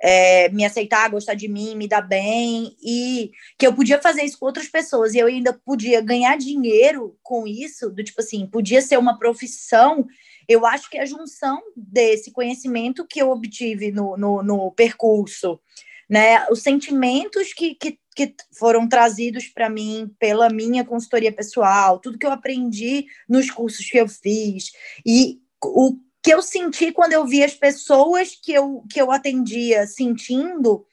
[0.00, 4.38] é, me aceitar, gostar de mim, me dar bem, e que eu podia fazer isso
[4.38, 8.82] com outras pessoas e eu ainda podia ganhar dinheiro com isso, do tipo assim, podia
[8.82, 10.06] ser uma profissão
[10.48, 15.60] eu acho que a junção desse conhecimento que eu obtive no, no, no percurso,
[16.08, 22.18] né, os sentimentos que, que, que foram trazidos para mim pela minha consultoria pessoal, tudo
[22.18, 24.72] que eu aprendi nos cursos que eu fiz,
[25.04, 29.86] e o que eu senti quando eu vi as pessoas que eu, que eu atendia
[29.86, 30.86] sentindo,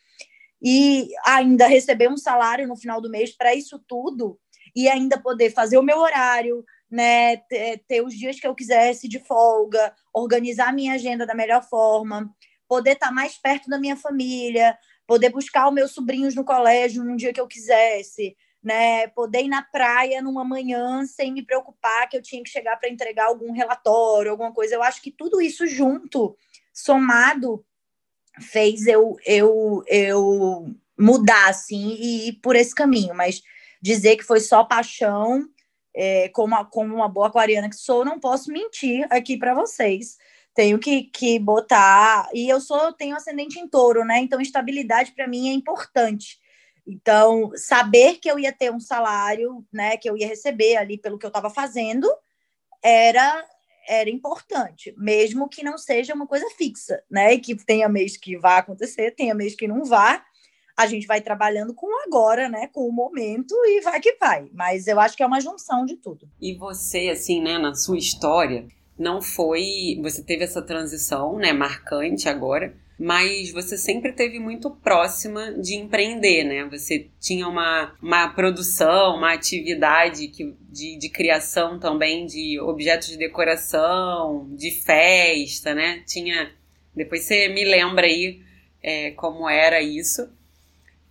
[0.61, 4.39] e ainda receber um salário no final do mês para isso tudo,
[4.75, 6.63] e ainda poder fazer o meu horário,
[6.93, 11.67] né, ter, ter os dias que eu quisesse de folga, organizar minha agenda da melhor
[11.67, 12.32] forma,
[12.67, 14.77] poder estar tá mais perto da minha família,
[15.08, 19.47] poder buscar os meus sobrinhos no colégio num dia que eu quisesse, né, poder ir
[19.47, 23.51] na praia numa manhã sem me preocupar que eu tinha que chegar para entregar algum
[23.51, 24.75] relatório, alguma coisa.
[24.75, 26.38] Eu acho que tudo isso junto,
[26.71, 27.65] somado,
[28.39, 33.41] fez eu eu eu mudar assim e ir por esse caminho, mas
[33.82, 35.49] dizer que foi só paixão
[35.95, 40.17] é, como, como uma boa aquariana que sou, não posso mentir aqui para vocês.
[40.53, 42.29] Tenho que, que botar.
[42.34, 44.19] E eu sou tenho ascendente em touro, né?
[44.19, 46.39] Então, estabilidade para mim é importante.
[46.86, 51.17] Então, saber que eu ia ter um salário, né, que eu ia receber ali pelo
[51.17, 52.08] que eu estava fazendo,
[52.84, 53.45] era
[53.86, 57.34] era importante, mesmo que não seja uma coisa fixa, né?
[57.34, 60.23] E que tenha mês que vai acontecer, tenha mês que não vá,
[60.75, 64.49] a gente vai trabalhando com agora, né, com o momento e vai que vai.
[64.53, 66.27] Mas eu acho que é uma junção de tudo.
[66.41, 69.99] E você, assim, né, na sua história, não foi.
[70.01, 76.43] Você teve essa transição, né, marcante agora, mas você sempre teve muito próxima de empreender,
[76.43, 76.65] né?
[76.69, 83.17] Você tinha uma, uma produção, uma atividade que, de, de criação também de objetos de
[83.17, 86.03] decoração, de festa, né?
[86.07, 86.51] Tinha.
[86.95, 88.41] Depois você me lembra aí
[88.81, 90.29] é, como era isso.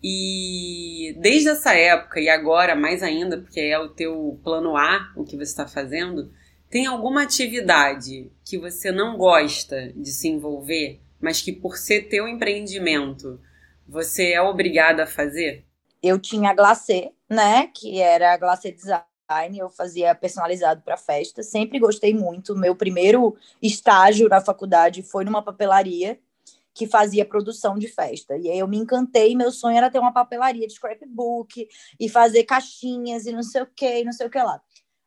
[0.03, 5.25] E desde essa época e agora mais ainda, porque é o teu plano A, o
[5.25, 6.33] que você está fazendo,
[6.69, 12.27] tem alguma atividade que você não gosta de se envolver, mas que por ser teu
[12.27, 13.41] empreendimento,
[13.87, 15.65] você é obrigada a fazer?
[16.03, 19.07] Eu tinha Glacê, né, que era Glacê Design,
[19.57, 22.57] eu fazia personalizado para festa, sempre gostei muito.
[22.57, 26.19] Meu primeiro estágio na faculdade foi numa papelaria
[26.75, 28.37] que fazia produção de festa.
[28.37, 31.69] E aí eu me encantei, meu sonho era ter uma papelaria de scrapbook
[32.01, 34.61] e fazer caixinhas e não sei o que, não sei o que lá.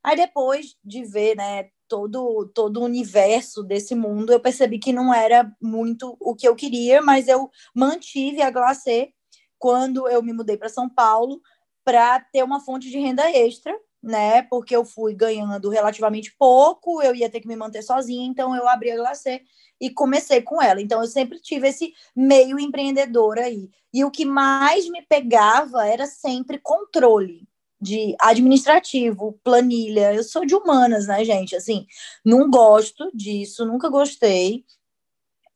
[0.03, 5.13] Aí depois de ver, né, todo todo o universo desse mundo, eu percebi que não
[5.13, 9.13] era muito o que eu queria, mas eu mantive a Glacê
[9.57, 11.41] quando eu me mudei para São Paulo
[11.83, 13.75] para ter uma fonte de renda extra,
[14.05, 14.43] né?
[14.43, 18.69] Porque eu fui ganhando relativamente pouco, eu ia ter que me manter sozinha, então eu
[18.69, 19.41] abri a Glacê
[19.81, 20.79] e comecei com ela.
[20.79, 23.69] Então eu sempre tive esse meio empreendedor aí.
[23.91, 27.47] E o que mais me pegava era sempre controle
[27.81, 30.13] de administrativo, planilha.
[30.13, 31.55] Eu sou de humanas, né, gente?
[31.55, 31.87] Assim,
[32.23, 34.63] não gosto disso, nunca gostei.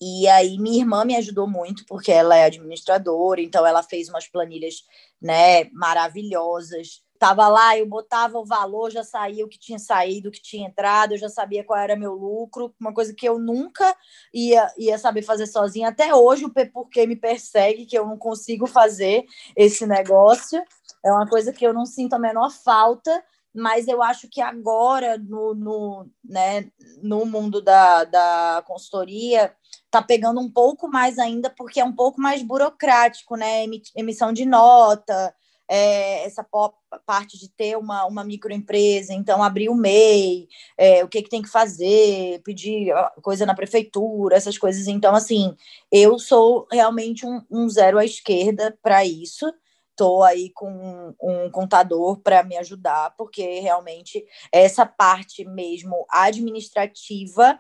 [0.02, 4.28] E aí minha irmã me ajudou muito, porque ela é administradora, então ela fez umas
[4.28, 4.84] planilhas,
[5.22, 10.32] né, maravilhosas Tava lá, eu botava o valor, já saía o que tinha saído, o
[10.32, 13.94] que tinha entrado, eu já sabia qual era meu lucro, uma coisa que eu nunca
[14.34, 15.90] ia, ia saber fazer sozinha.
[15.90, 20.64] Até hoje o porque me persegue, que eu não consigo fazer esse negócio.
[21.06, 23.22] É uma coisa que eu não sinto a menor falta,
[23.54, 26.72] mas eu acho que agora, no, no, né,
[27.04, 29.54] no mundo da, da consultoria,
[29.92, 33.66] tá pegando um pouco mais ainda, porque é um pouco mais burocrático, né?
[33.94, 35.36] Emissão de nota,
[35.70, 36.44] é, essa
[37.06, 41.44] parte de ter uma, uma microempresa, então abrir o MEI, é, o que, que tem
[41.44, 44.88] que fazer, pedir coisa na prefeitura, essas coisas.
[44.88, 45.56] Então, assim,
[45.92, 49.46] eu sou realmente um, um zero à esquerda para isso.
[49.92, 57.60] Estou aí com um, contador para me ajudar, porque realmente essa parte mesmo administrativa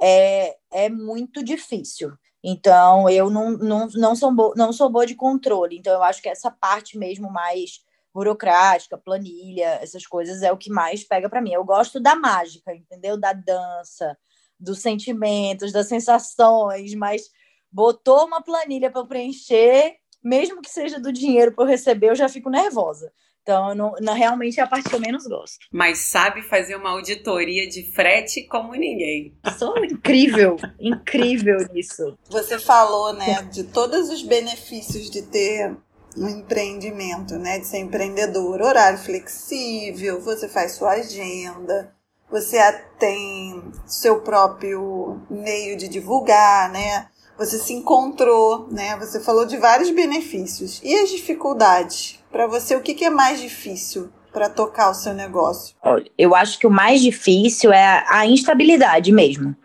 [0.00, 2.12] é, é muito difícil.
[2.42, 5.76] Então, eu não, não, não, sou, bo não sou boa de controle.
[5.76, 10.70] Então, eu acho que essa parte mesmo mais burocrática, planilha, essas coisas é o que
[10.70, 11.52] mais pega para mim.
[11.52, 13.18] Eu gosto da mágica, entendeu?
[13.18, 14.16] Da dança,
[14.58, 17.30] dos sentimentos, das sensações, mas
[17.70, 22.28] botou uma planilha para preencher, mesmo que seja do dinheiro para eu receber, eu já
[22.28, 23.12] fico nervosa.
[23.42, 25.58] Então, não, não, realmente é a parte que eu menos gosto.
[25.72, 29.34] Mas sabe fazer uma auditoria de frete como ninguém.
[29.58, 32.18] Sou incrível, incrível nisso.
[32.28, 35.74] Você falou, né, de todos os benefícios de ter
[36.16, 41.94] um empreendimento, né, de ser empreendedor, horário flexível, você faz sua agenda,
[42.30, 42.58] você
[42.98, 47.08] tem seu próprio meio de divulgar, né?
[47.40, 48.98] Você se encontrou, né?
[48.98, 50.78] Você falou de vários benefícios.
[50.84, 52.22] E as dificuldades?
[52.30, 55.74] Para você, o que, que é mais difícil para tocar o seu negócio?
[56.18, 59.56] Eu acho que o mais difícil é a instabilidade mesmo,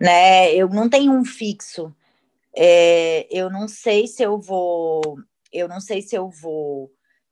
[0.00, 0.52] né?
[0.52, 1.94] Eu não tenho um fixo.
[2.52, 5.00] É, eu não sei se eu vou,
[5.52, 6.90] eu não sei se eu vou,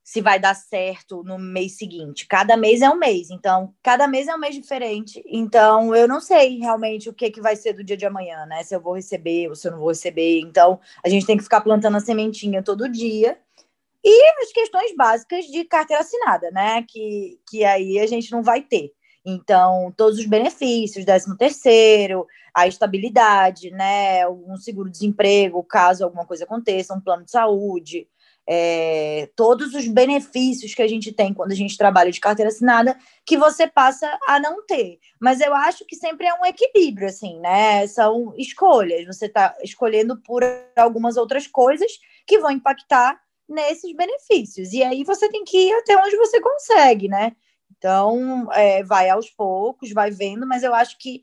[0.08, 2.26] se vai dar certo no mês seguinte.
[2.26, 5.22] Cada mês é um mês, então cada mês é um mês diferente.
[5.26, 8.62] Então eu não sei realmente o que que vai ser do dia de amanhã, né?
[8.62, 10.40] Se eu vou receber ou se eu não vou receber.
[10.40, 13.38] Então a gente tem que ficar plantando a sementinha todo dia
[14.02, 16.82] e as questões básicas de carteira assinada, né?
[16.88, 18.94] Que, que aí a gente não vai ter.
[19.26, 24.26] Então, todos os benefícios, 13 terceiro, a estabilidade, né?
[24.26, 28.08] Um seguro-desemprego, caso alguma coisa aconteça, um plano de saúde,
[28.50, 32.96] é, todos os benefícios que a gente tem quando a gente trabalha de carteira assinada,
[33.26, 34.98] que você passa a não ter.
[35.20, 37.86] Mas eu acho que sempre é um equilíbrio, assim, né?
[37.86, 39.04] São escolhas.
[39.06, 40.42] Você está escolhendo por
[40.74, 41.92] algumas outras coisas
[42.26, 44.72] que vão impactar nesses benefícios.
[44.72, 47.32] E aí você tem que ir até onde você consegue, né?
[47.76, 51.22] Então, é, vai aos poucos, vai vendo, mas eu acho que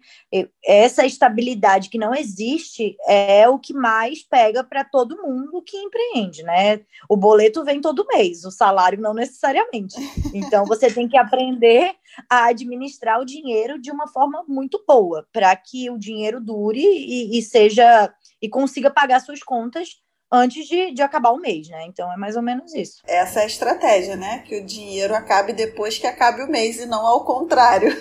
[0.66, 6.44] essa estabilidade que não existe é o que mais pega para todo mundo que empreende,
[6.44, 6.82] né?
[7.10, 9.96] O boleto vem todo mês, o salário não necessariamente.
[10.34, 11.94] Então, você tem que aprender
[12.30, 17.38] a administrar o dinheiro de uma forma muito boa, para que o dinheiro dure e,
[17.38, 20.05] e seja e consiga pagar suas contas
[20.36, 21.86] antes de, de acabar o mês, né?
[21.88, 23.02] Então é mais ou menos isso.
[23.08, 24.44] Essa é a estratégia, né?
[24.46, 27.96] Que o dinheiro acabe depois que acabe o mês e não ao contrário.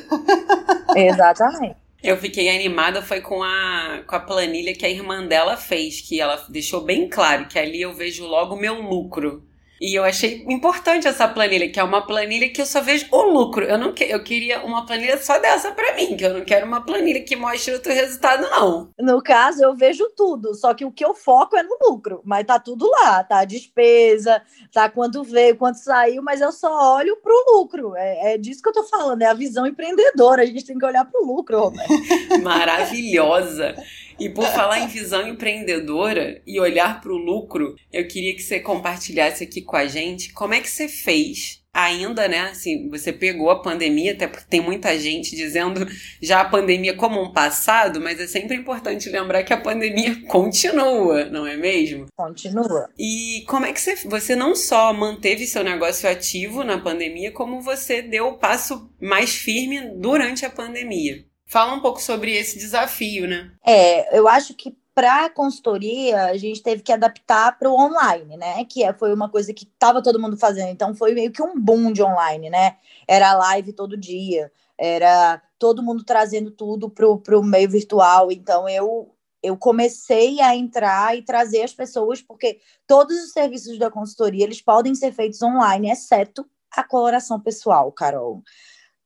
[0.94, 1.76] Exatamente.
[2.02, 6.20] Eu fiquei animada foi com a, com a planilha que a irmã dela fez, que
[6.20, 9.42] ela deixou bem claro que ali eu vejo logo o meu lucro.
[9.84, 13.20] E eu achei importante essa planilha, que é uma planilha que eu só vejo o
[13.20, 13.66] lucro.
[13.66, 16.64] Eu não que, eu queria uma planilha só dessa para mim, que eu não quero
[16.64, 18.88] uma planilha que mostre outro resultado não.
[18.98, 22.46] No caso, eu vejo tudo, só que o que eu foco é no lucro, mas
[22.46, 24.40] tá tudo lá, tá a despesa,
[24.72, 27.94] tá quanto veio, quanto saiu, mas eu só olho pro lucro.
[27.94, 30.86] É, é disso que eu tô falando, é a visão empreendedora, a gente tem que
[30.86, 31.92] olhar pro lucro, Roberto.
[32.42, 33.74] Maravilhosa.
[34.18, 38.60] E por falar em visão empreendedora e olhar para o lucro, eu queria que você
[38.60, 42.38] compartilhasse aqui com a gente como é que você fez ainda, né?
[42.42, 45.84] Assim, você pegou a pandemia, até porque tem muita gente dizendo
[46.22, 51.24] já a pandemia como um passado, mas é sempre importante lembrar que a pandemia continua,
[51.24, 52.06] não é mesmo?
[52.16, 52.88] Continua.
[52.96, 57.60] E como é que você, você não só manteve seu negócio ativo na pandemia, como
[57.60, 61.24] você deu o passo mais firme durante a pandemia?
[61.46, 63.52] Fala um pouco sobre esse desafio, né?
[63.64, 68.36] É, eu acho que para a consultoria, a gente teve que adaptar para o online,
[68.36, 68.64] né?
[68.64, 70.68] Que é, foi uma coisa que estava todo mundo fazendo.
[70.68, 72.76] Então, foi meio que um boom de online, né?
[73.08, 78.30] Era live todo dia, era todo mundo trazendo tudo para o meio virtual.
[78.30, 83.90] Então, eu, eu comecei a entrar e trazer as pessoas, porque todos os serviços da
[83.90, 88.42] consultoria, eles podem ser feitos online, exceto a coloração pessoal, Carol.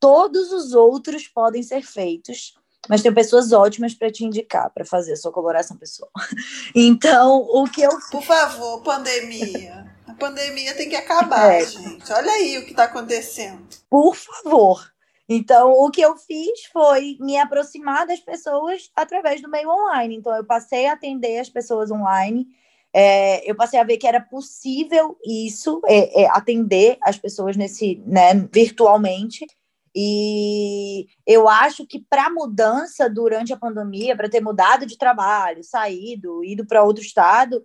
[0.00, 2.54] Todos os outros podem ser feitos
[2.88, 6.10] mas tem pessoas ótimas para te indicar para fazer a sua coloração pessoal.
[6.74, 9.86] Então, o que eu Por favor, pandemia.
[10.06, 11.64] A pandemia tem que acabar, é.
[11.64, 12.10] gente.
[12.12, 13.66] Olha aí o que está acontecendo.
[13.90, 14.92] Por favor.
[15.28, 20.16] Então, o que eu fiz foi me aproximar das pessoas através do meio online.
[20.16, 22.46] Então, eu passei a atender as pessoas online.
[22.92, 28.02] É, eu passei a ver que era possível isso, é, é, atender as pessoas nesse,
[28.06, 29.46] né, virtualmente.
[29.94, 36.44] E eu acho que para mudança durante a pandemia, para ter mudado de trabalho, saído,
[36.44, 37.64] ido para outro estado,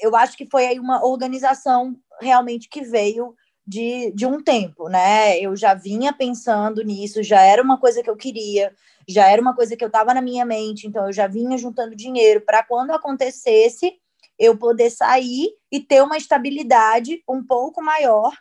[0.00, 3.34] eu acho que foi aí uma organização realmente que veio
[3.66, 5.38] de, de um tempo, né?
[5.40, 8.72] Eu já vinha pensando nisso, já era uma coisa que eu queria,
[9.08, 11.96] já era uma coisa que eu estava na minha mente, então eu já vinha juntando
[11.96, 13.92] dinheiro para quando acontecesse
[14.38, 18.32] eu poder sair e ter uma estabilidade um pouco maior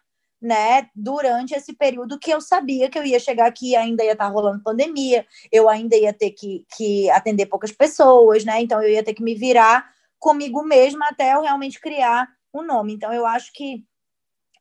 [0.42, 4.26] né, durante esse período que eu sabia que eu ia chegar aqui, ainda ia estar
[4.26, 8.62] tá rolando pandemia, eu ainda ia ter que, que atender poucas pessoas, né?
[8.62, 12.94] Então eu ia ter que me virar comigo mesma até eu realmente criar um nome.
[12.94, 13.84] Então eu acho que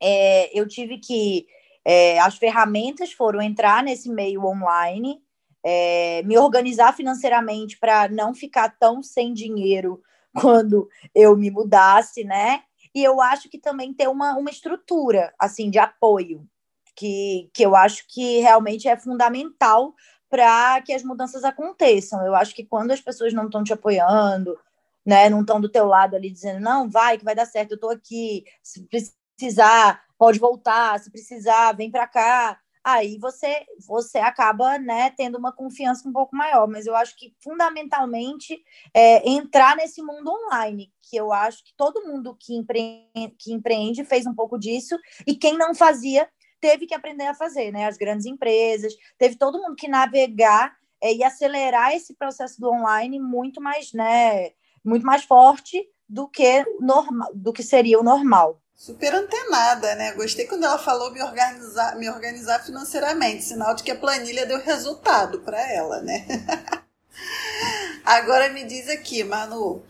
[0.01, 1.47] é, eu tive que
[1.85, 5.21] é, as ferramentas foram entrar nesse meio online,
[5.65, 10.03] é, me organizar financeiramente para não ficar tão sem dinheiro
[10.41, 12.63] quando eu me mudasse, né?
[12.95, 16.47] E eu acho que também ter uma, uma estrutura, assim, de apoio,
[16.95, 19.95] que, que eu acho que realmente é fundamental
[20.31, 22.25] para que as mudanças aconteçam.
[22.25, 24.59] Eu acho que quando as pessoas não estão te apoiando,
[25.05, 27.77] né, não estão do teu lado ali dizendo, não, vai, que vai dar certo, eu
[27.77, 28.87] estou aqui, se
[29.37, 35.53] precisar, pode voltar, se precisar, vem para cá aí você você acaba né, tendo uma
[35.53, 36.69] confiança um pouco maior.
[36.69, 38.63] Mas eu acho que fundamentalmente
[38.93, 44.05] é entrar nesse mundo online, que eu acho que todo mundo que empreende, que empreende
[44.05, 46.29] fez um pouco disso, e quem não fazia
[46.61, 47.87] teve que aprender a fazer, né?
[47.87, 50.75] As grandes empresas, teve todo mundo que navegar
[51.05, 56.65] é, e acelerar esse processo do online muito mais, né, muito mais forte do que
[56.81, 58.63] normal, do que seria o normal.
[58.77, 60.13] Super antenada, né?
[60.13, 64.59] Gostei quando ela falou me organizar, me organizar financeiramente, sinal de que a planilha deu
[64.59, 66.27] resultado para ela, né?
[68.05, 69.83] Agora me diz aqui, Manu,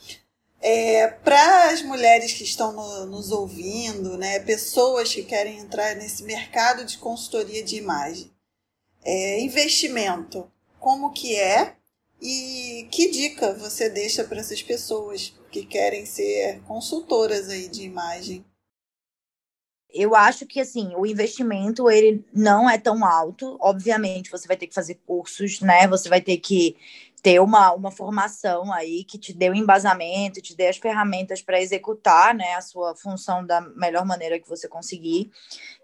[0.61, 6.22] é, para as mulheres que estão no, nos ouvindo, né, pessoas que querem entrar nesse
[6.22, 8.30] mercado de consultoria de imagem,
[9.05, 11.74] é, investimento, como que é
[12.20, 18.45] e que dica você deixa para essas pessoas que querem ser consultoras aí de imagem?
[19.95, 23.57] Eu acho que assim o investimento ele não é tão alto.
[23.61, 25.86] Obviamente você vai ter que fazer cursos né?
[25.86, 26.76] Você vai ter que
[27.22, 31.40] ter uma, uma formação aí que te dê o um embasamento te dê as ferramentas
[31.40, 35.30] para executar né a sua função da melhor maneira que você conseguir.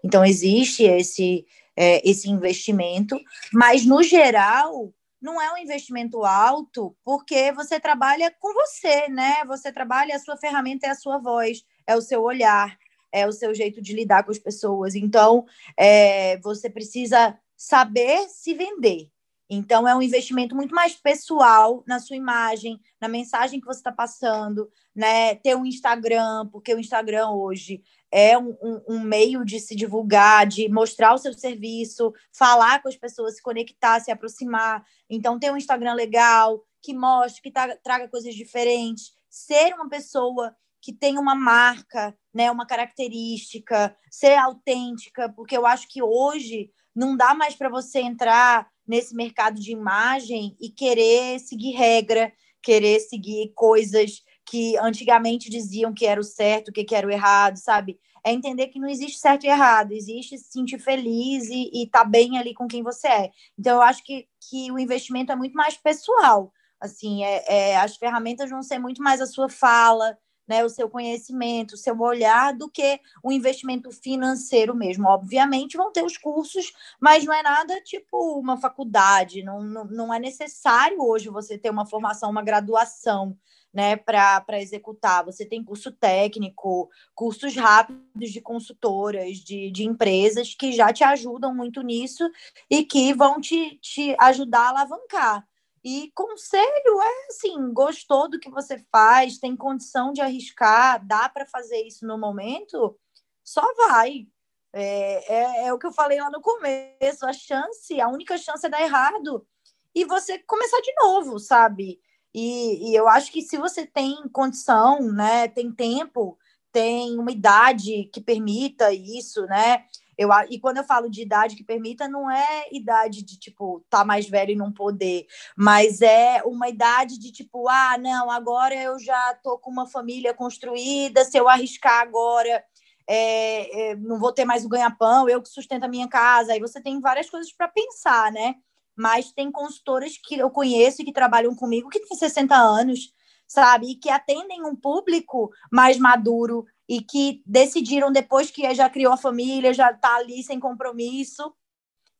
[0.03, 1.45] Então existe esse
[1.75, 3.17] é, esse investimento.
[3.53, 9.45] Mas no geral não é um investimento alto porque você trabalha com você né?
[9.47, 12.77] Você trabalha a sua ferramenta é a sua voz é o seu olhar
[13.11, 14.95] é o seu jeito de lidar com as pessoas.
[14.95, 15.45] Então,
[15.77, 19.09] é, você precisa saber se vender.
[19.53, 23.91] Então, é um investimento muito mais pessoal na sua imagem, na mensagem que você está
[23.91, 25.35] passando, né?
[25.35, 30.47] Ter um Instagram, porque o Instagram hoje é um, um, um, meio de se divulgar,
[30.47, 34.85] de mostrar o seu serviço, falar com as pessoas, se conectar, se aproximar.
[35.09, 37.51] Então, ter um Instagram legal, que mostre, que
[37.83, 45.29] traga coisas diferentes, ser uma pessoa que tem uma marca, né, uma característica, ser autêntica,
[45.29, 50.55] porque eu acho que hoje não dá mais para você entrar nesse mercado de imagem
[50.59, 56.71] e querer seguir regra, querer seguir coisas que antigamente diziam que era o certo, o
[56.73, 57.99] que era o errado, sabe?
[58.23, 62.05] É entender que não existe certo e errado, existe se sentir feliz e estar tá
[62.05, 63.31] bem ali com quem você é.
[63.57, 66.51] Então, eu acho que, que o investimento é muito mais pessoal.
[66.79, 70.17] Assim, é, é, as ferramentas vão ser muito mais a sua fala,
[70.47, 75.07] né, o seu conhecimento, o seu olhar, do que o investimento financeiro mesmo.
[75.07, 80.13] Obviamente vão ter os cursos, mas não é nada tipo uma faculdade, não, não, não
[80.13, 83.37] é necessário hoje você ter uma formação, uma graduação
[83.73, 85.25] né, para executar.
[85.25, 91.55] Você tem curso técnico, cursos rápidos de consultoras, de, de empresas que já te ajudam
[91.55, 92.29] muito nisso
[92.69, 95.47] e que vão te, te ajudar a alavancar.
[95.83, 101.45] E conselho é assim: gostou do que você faz, tem condição de arriscar, dá para
[101.45, 102.97] fazer isso no momento,
[103.43, 104.27] só vai.
[104.73, 108.65] É, é, é, o que eu falei lá no começo: a chance, a única chance
[108.65, 109.45] é dar errado
[109.93, 111.99] e você começar de novo, sabe?
[112.33, 116.37] E, e eu acho que se você tem condição, né, tem tempo,
[116.71, 119.85] tem uma idade que permita isso, né?
[120.17, 124.03] Eu, e quando eu falo de idade que permita, não é idade de, tipo, tá
[124.03, 128.99] mais velho e não poder, mas é uma idade de, tipo, ah, não, agora eu
[128.99, 132.63] já tô com uma família construída, se eu arriscar agora,
[133.07, 136.53] é, é, não vou ter mais o ganha-pão, eu que sustento a minha casa.
[136.53, 138.55] Aí você tem várias coisas para pensar, né?
[138.95, 143.13] Mas tem consultoras que eu conheço e que trabalham comigo que têm 60 anos,
[143.47, 143.91] sabe?
[143.91, 149.17] E que atendem um público mais maduro e que decidiram, depois que já criou a
[149.17, 151.55] família, já está ali sem compromisso,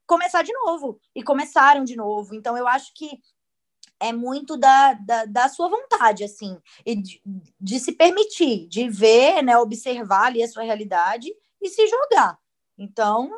[0.08, 0.98] começar de novo.
[1.14, 2.34] E começaram de novo.
[2.34, 3.20] Então, eu acho que
[4.00, 7.22] é muito da, da, da sua vontade, assim, e de,
[7.60, 11.30] de, se permitir, de ver, né, observar ali a sua realidade
[11.62, 12.40] e se jogar.
[12.78, 13.30] Então,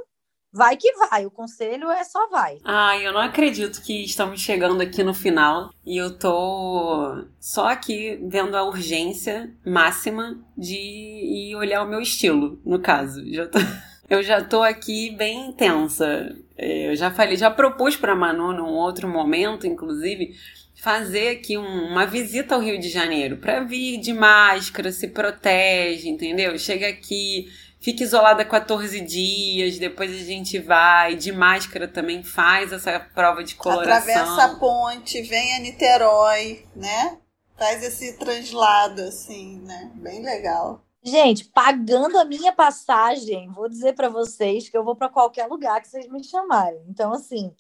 [0.54, 1.26] vai que vai.
[1.26, 2.60] O conselho é só vai.
[2.64, 8.20] Ai, eu não acredito que estamos chegando aqui no final e eu tô só aqui
[8.30, 13.22] vendo a urgência máxima de ir olhar o meu estilo, no caso.
[13.34, 13.60] Já tô...
[14.10, 16.36] Eu já tô aqui bem intensa.
[16.58, 20.36] É, eu já falei, já propus para Manu num outro momento, inclusive,
[20.76, 26.10] fazer aqui um, uma visita ao Rio de Janeiro para vir de máscara, se protege,
[26.10, 26.60] entendeu?
[26.60, 27.50] Chega aqui,
[27.84, 33.56] fica isolada 14 dias, depois a gente vai, de máscara também faz essa prova de
[33.56, 34.14] coloração.
[34.16, 37.18] Atravessa a ponte, vem a Niterói, né?
[37.58, 39.92] Faz esse translado, assim, né?
[39.96, 40.82] Bem legal.
[41.04, 45.82] Gente, pagando a minha passagem, vou dizer para vocês que eu vou para qualquer lugar
[45.82, 46.82] que vocês me chamarem.
[46.88, 47.54] Então, assim,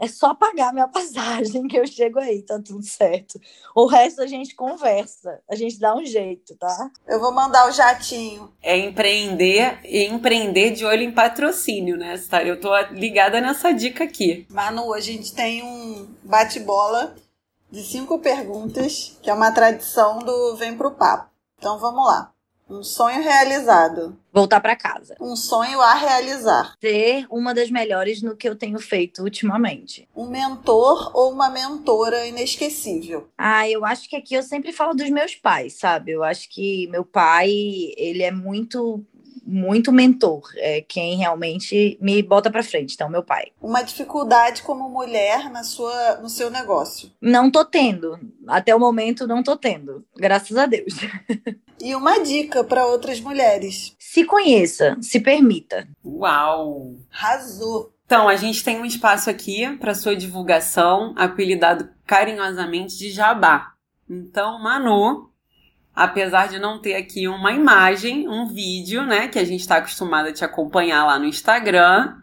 [0.00, 3.38] é só pagar minha passagem que eu chego aí, tá tudo certo.
[3.74, 6.90] O resto a gente conversa, a gente dá um jeito, tá?
[7.06, 8.50] Eu vou mandar o jatinho.
[8.62, 12.46] É empreender e empreender de olho em patrocínio, né, Star?
[12.46, 14.46] Eu tô ligada nessa dica aqui.
[14.48, 17.14] Manu, a gente tem um bate-bola
[17.70, 21.30] de cinco perguntas, que é uma tradição do Vem Pro Papo.
[21.58, 22.32] Então vamos lá.
[22.70, 24.16] Um sonho realizado.
[24.32, 25.16] Voltar para casa.
[25.20, 26.74] Um sonho a realizar.
[26.80, 30.08] Ser uma das melhores no que eu tenho feito ultimamente.
[30.14, 33.28] Um mentor ou uma mentora inesquecível.
[33.36, 36.12] Ah, eu acho que aqui eu sempre falo dos meus pais, sabe?
[36.12, 37.50] Eu acho que meu pai,
[37.96, 39.04] ele é muito
[39.42, 43.46] muito mentor, é quem realmente me bota para frente, então meu pai.
[43.60, 47.10] Uma dificuldade como mulher na sua no seu negócio?
[47.20, 48.16] Não tô tendo,
[48.46, 50.94] até o momento não tô tendo, graças a Deus.
[51.80, 53.96] E uma dica para outras mulheres.
[53.98, 55.88] Se conheça, se permita.
[56.04, 56.96] Uau!
[57.10, 57.92] Arrasou!
[58.04, 63.72] Então, a gente tem um espaço aqui para sua divulgação, apelidado carinhosamente de Jabá.
[64.08, 65.30] Então, Manu,
[65.94, 70.28] apesar de não ter aqui uma imagem, um vídeo, né, que a gente está acostumado
[70.28, 72.16] a te acompanhar lá no Instagram,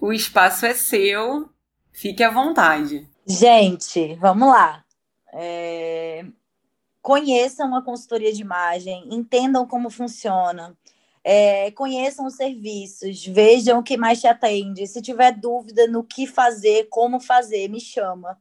[0.00, 1.50] o espaço é seu,
[1.92, 3.06] fique à vontade.
[3.26, 4.82] Gente, vamos lá.
[5.34, 6.24] É
[7.02, 10.76] conheçam a consultoria de imagem, entendam como funciona,
[11.24, 14.86] é, conheçam os serviços, vejam o que mais te atende.
[14.86, 18.38] Se tiver dúvida no que fazer, como fazer, me chama.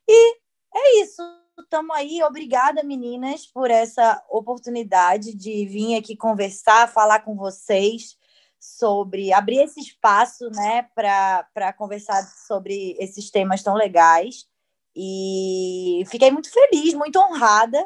[0.08, 0.38] E
[0.74, 1.22] é isso.
[1.60, 2.24] Estamos aí.
[2.24, 8.18] Obrigada, meninas, por essa oportunidade de vir aqui conversar, falar com vocês
[8.58, 14.48] sobre abrir esse espaço né, para conversar sobre esses temas tão legais.
[14.96, 17.86] E fiquei muito feliz, muito honrada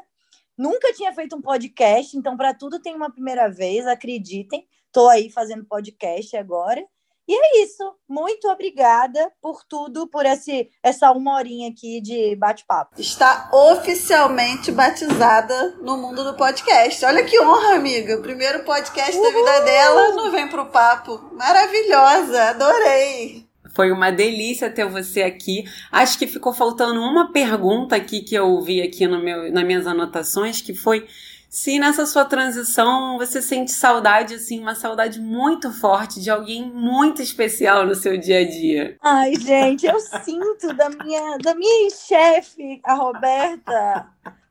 [0.58, 4.66] Nunca tinha feito um podcast, então para tudo tem uma primeira vez, acreditem.
[4.88, 6.84] Estou aí fazendo podcast agora.
[7.28, 7.82] E é isso.
[8.08, 13.00] Muito obrigada por tudo, por esse, essa uma horinha aqui de bate-papo.
[13.00, 17.04] Está oficialmente batizada no mundo do podcast.
[17.06, 18.18] Olha que honra, amiga.
[18.18, 19.24] O primeiro podcast Uhul.
[19.24, 21.18] da vida dela não vem pro papo.
[21.34, 23.48] Maravilhosa, adorei.
[23.74, 25.66] Foi uma delícia ter você aqui.
[25.92, 29.88] Acho que ficou faltando uma pergunta aqui que eu vi aqui no meu, nas minhas
[29.88, 31.08] anotações, que foi
[31.54, 37.22] se nessa sua transição você sente saudade, assim, uma saudade muito forte de alguém muito
[37.22, 38.98] especial no seu dia a dia.
[39.00, 44.08] Ai, gente, eu sinto da minha, da minha chefe, a Roberta,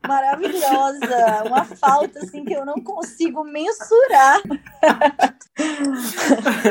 [0.07, 4.41] maravilhosa, uma falta assim que eu não consigo mensurar.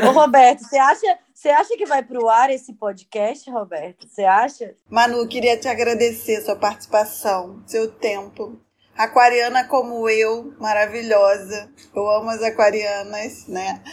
[0.07, 4.07] Ô, Roberto, você acha, você acha que vai para o ar esse podcast, Roberto?
[4.07, 4.77] Você acha?
[4.89, 8.57] Manu, queria te agradecer sua participação, seu tempo.
[8.95, 11.69] Aquariana como eu, maravilhosa.
[11.93, 13.83] Eu amo as aquarianas, né?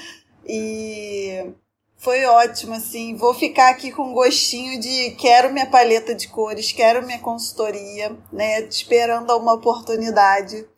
[0.47, 1.53] E
[1.97, 3.17] foi ótimo, assim.
[3.17, 8.61] Vou ficar aqui com gostinho de quero minha paleta de cores, quero minha consultoria, né?
[8.61, 10.69] Esperando uma oportunidade.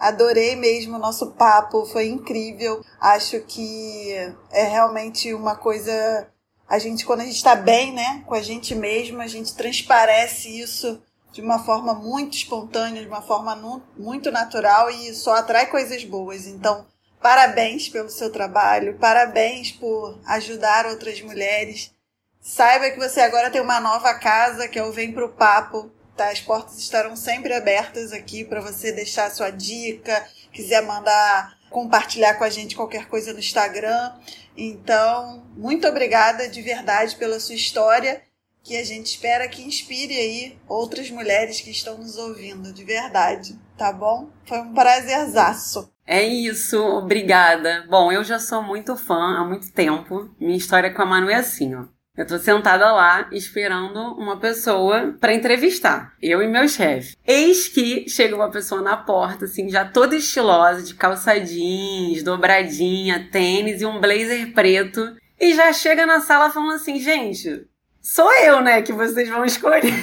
[0.00, 2.82] Adorei mesmo o nosso papo, foi incrível.
[3.00, 4.12] Acho que
[4.50, 6.26] é realmente uma coisa.
[6.68, 10.48] A gente, quando a gente está bem, né, com a gente mesmo, a gente transparece
[10.48, 11.00] isso
[11.32, 13.54] de uma forma muito espontânea, de uma forma
[13.96, 16.46] muito natural e só atrai coisas boas.
[16.46, 16.86] Então,
[17.20, 21.92] Parabéns pelo seu trabalho, parabéns por ajudar outras mulheres.
[22.40, 25.92] Saiba que você agora tem uma nova casa, que é o Vem Pro Papo.
[26.20, 26.28] Tá?
[26.28, 32.44] As portas estarão sempre abertas aqui para você deixar sua dica, quiser mandar compartilhar com
[32.44, 34.12] a gente qualquer coisa no Instagram.
[34.54, 38.20] Então, muito obrigada de verdade pela sua história,
[38.62, 43.58] que a gente espera que inspire aí outras mulheres que estão nos ouvindo, de verdade,
[43.78, 44.28] tá bom?
[44.44, 45.90] Foi um prazerzaço.
[46.06, 47.86] É isso, obrigada.
[47.88, 50.28] Bom, eu já sou muito fã há muito tempo.
[50.38, 51.86] Minha história com a Manu é assim, ó.
[52.16, 57.16] Eu tô sentada lá esperando uma pessoa para entrevistar, eu e meu chefe.
[57.24, 63.28] Eis que chega uma pessoa na porta, assim, já toda estilosa, de calça jeans, dobradinha,
[63.30, 65.16] tênis e um blazer preto.
[65.38, 67.66] E já chega na sala falando assim: gente,
[68.02, 69.94] sou eu, né, que vocês vão escolher.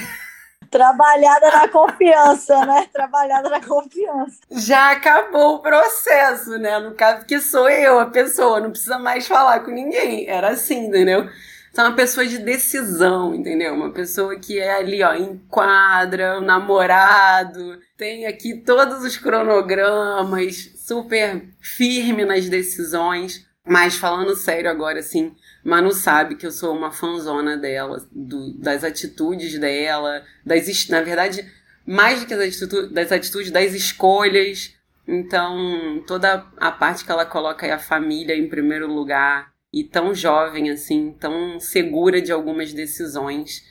[0.70, 2.86] Trabalhada na confiança, né?
[2.92, 4.38] Trabalhada na confiança.
[4.50, 6.78] Já acabou o processo, né?
[6.78, 10.28] No caso que sou eu a pessoa, não precisa mais falar com ninguém.
[10.28, 11.28] Era assim, entendeu?
[11.70, 13.74] Então, uma pessoa de decisão, entendeu?
[13.74, 21.48] Uma pessoa que é ali, ó, enquadra o namorado, tem aqui todos os cronogramas, super
[21.60, 23.46] firme nas decisões.
[23.66, 28.82] Mas falando sério agora, assim, Manu sabe que eu sou uma fanzona dela, do, das
[28.82, 31.44] atitudes dela, das, na verdade,
[31.86, 34.74] mais do que das atitudes, das atitudes, das escolhas.
[35.06, 40.14] Então, toda a parte que ela coloca é a família em primeiro lugar, e tão
[40.14, 43.62] jovem assim, tão segura de algumas decisões.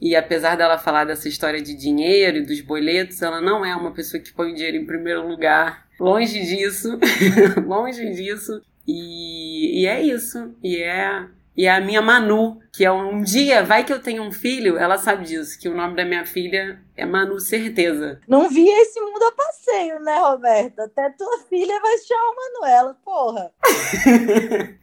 [0.00, 3.92] E apesar dela falar dessa história de dinheiro e dos boletos, ela não é uma
[3.92, 5.86] pessoa que põe o dinheiro em primeiro lugar.
[5.98, 6.98] Longe disso,
[7.66, 8.62] longe disso.
[8.86, 10.54] E, e é isso.
[10.62, 11.26] E é
[11.56, 14.96] e a minha Manu, que é um dia, vai que eu tenho um filho, ela
[14.98, 18.20] sabe disso, que o nome da minha filha é Manu, certeza.
[18.26, 20.84] Não vi esse mundo a passeio, né, Roberta?
[20.84, 23.50] Até tua filha vai se chamar Manuela, porra.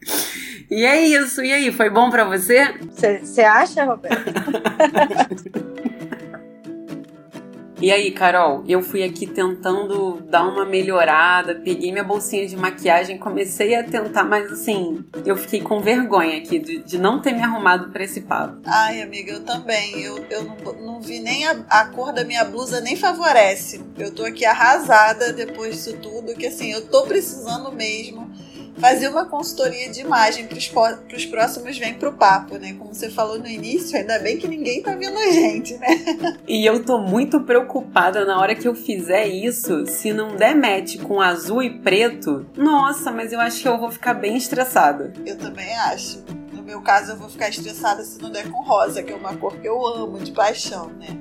[0.70, 2.74] e é isso, e aí, foi bom para você?
[3.22, 4.24] Você acha, Roberta?
[7.80, 13.18] E aí, Carol, eu fui aqui tentando dar uma melhorada, peguei minha bolsinha de maquiagem,
[13.18, 17.42] comecei a tentar, mas assim, eu fiquei com vergonha aqui de, de não ter me
[17.42, 18.62] arrumado para esse papo.
[18.66, 20.02] Ai, amiga, eu também.
[20.02, 23.80] Eu, eu não, não vi nem a, a, cor da minha blusa, nem favorece.
[23.96, 28.28] Eu tô aqui arrasada depois disso tudo, que assim, eu tô precisando mesmo
[28.78, 30.56] fazer uma consultoria de imagem para
[31.16, 32.74] os próximos Vem Pro Papo, né?
[32.78, 36.36] Como você falou no início, ainda bem que ninguém tá vendo a gente, né?
[36.46, 40.98] E eu tô muito preocupada na hora que eu fizer isso, se não der match
[41.02, 45.12] com azul e preto, nossa, mas eu acho que eu vou ficar bem estressada.
[45.24, 46.22] Eu também acho.
[46.52, 49.36] No meu caso, eu vou ficar estressada se não der com rosa, que é uma
[49.36, 51.16] cor que eu amo de paixão, né?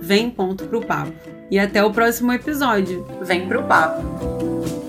[0.00, 1.12] @vem.propapo.
[1.50, 3.06] E até o próximo episódio.
[3.22, 4.81] Vem pro papo.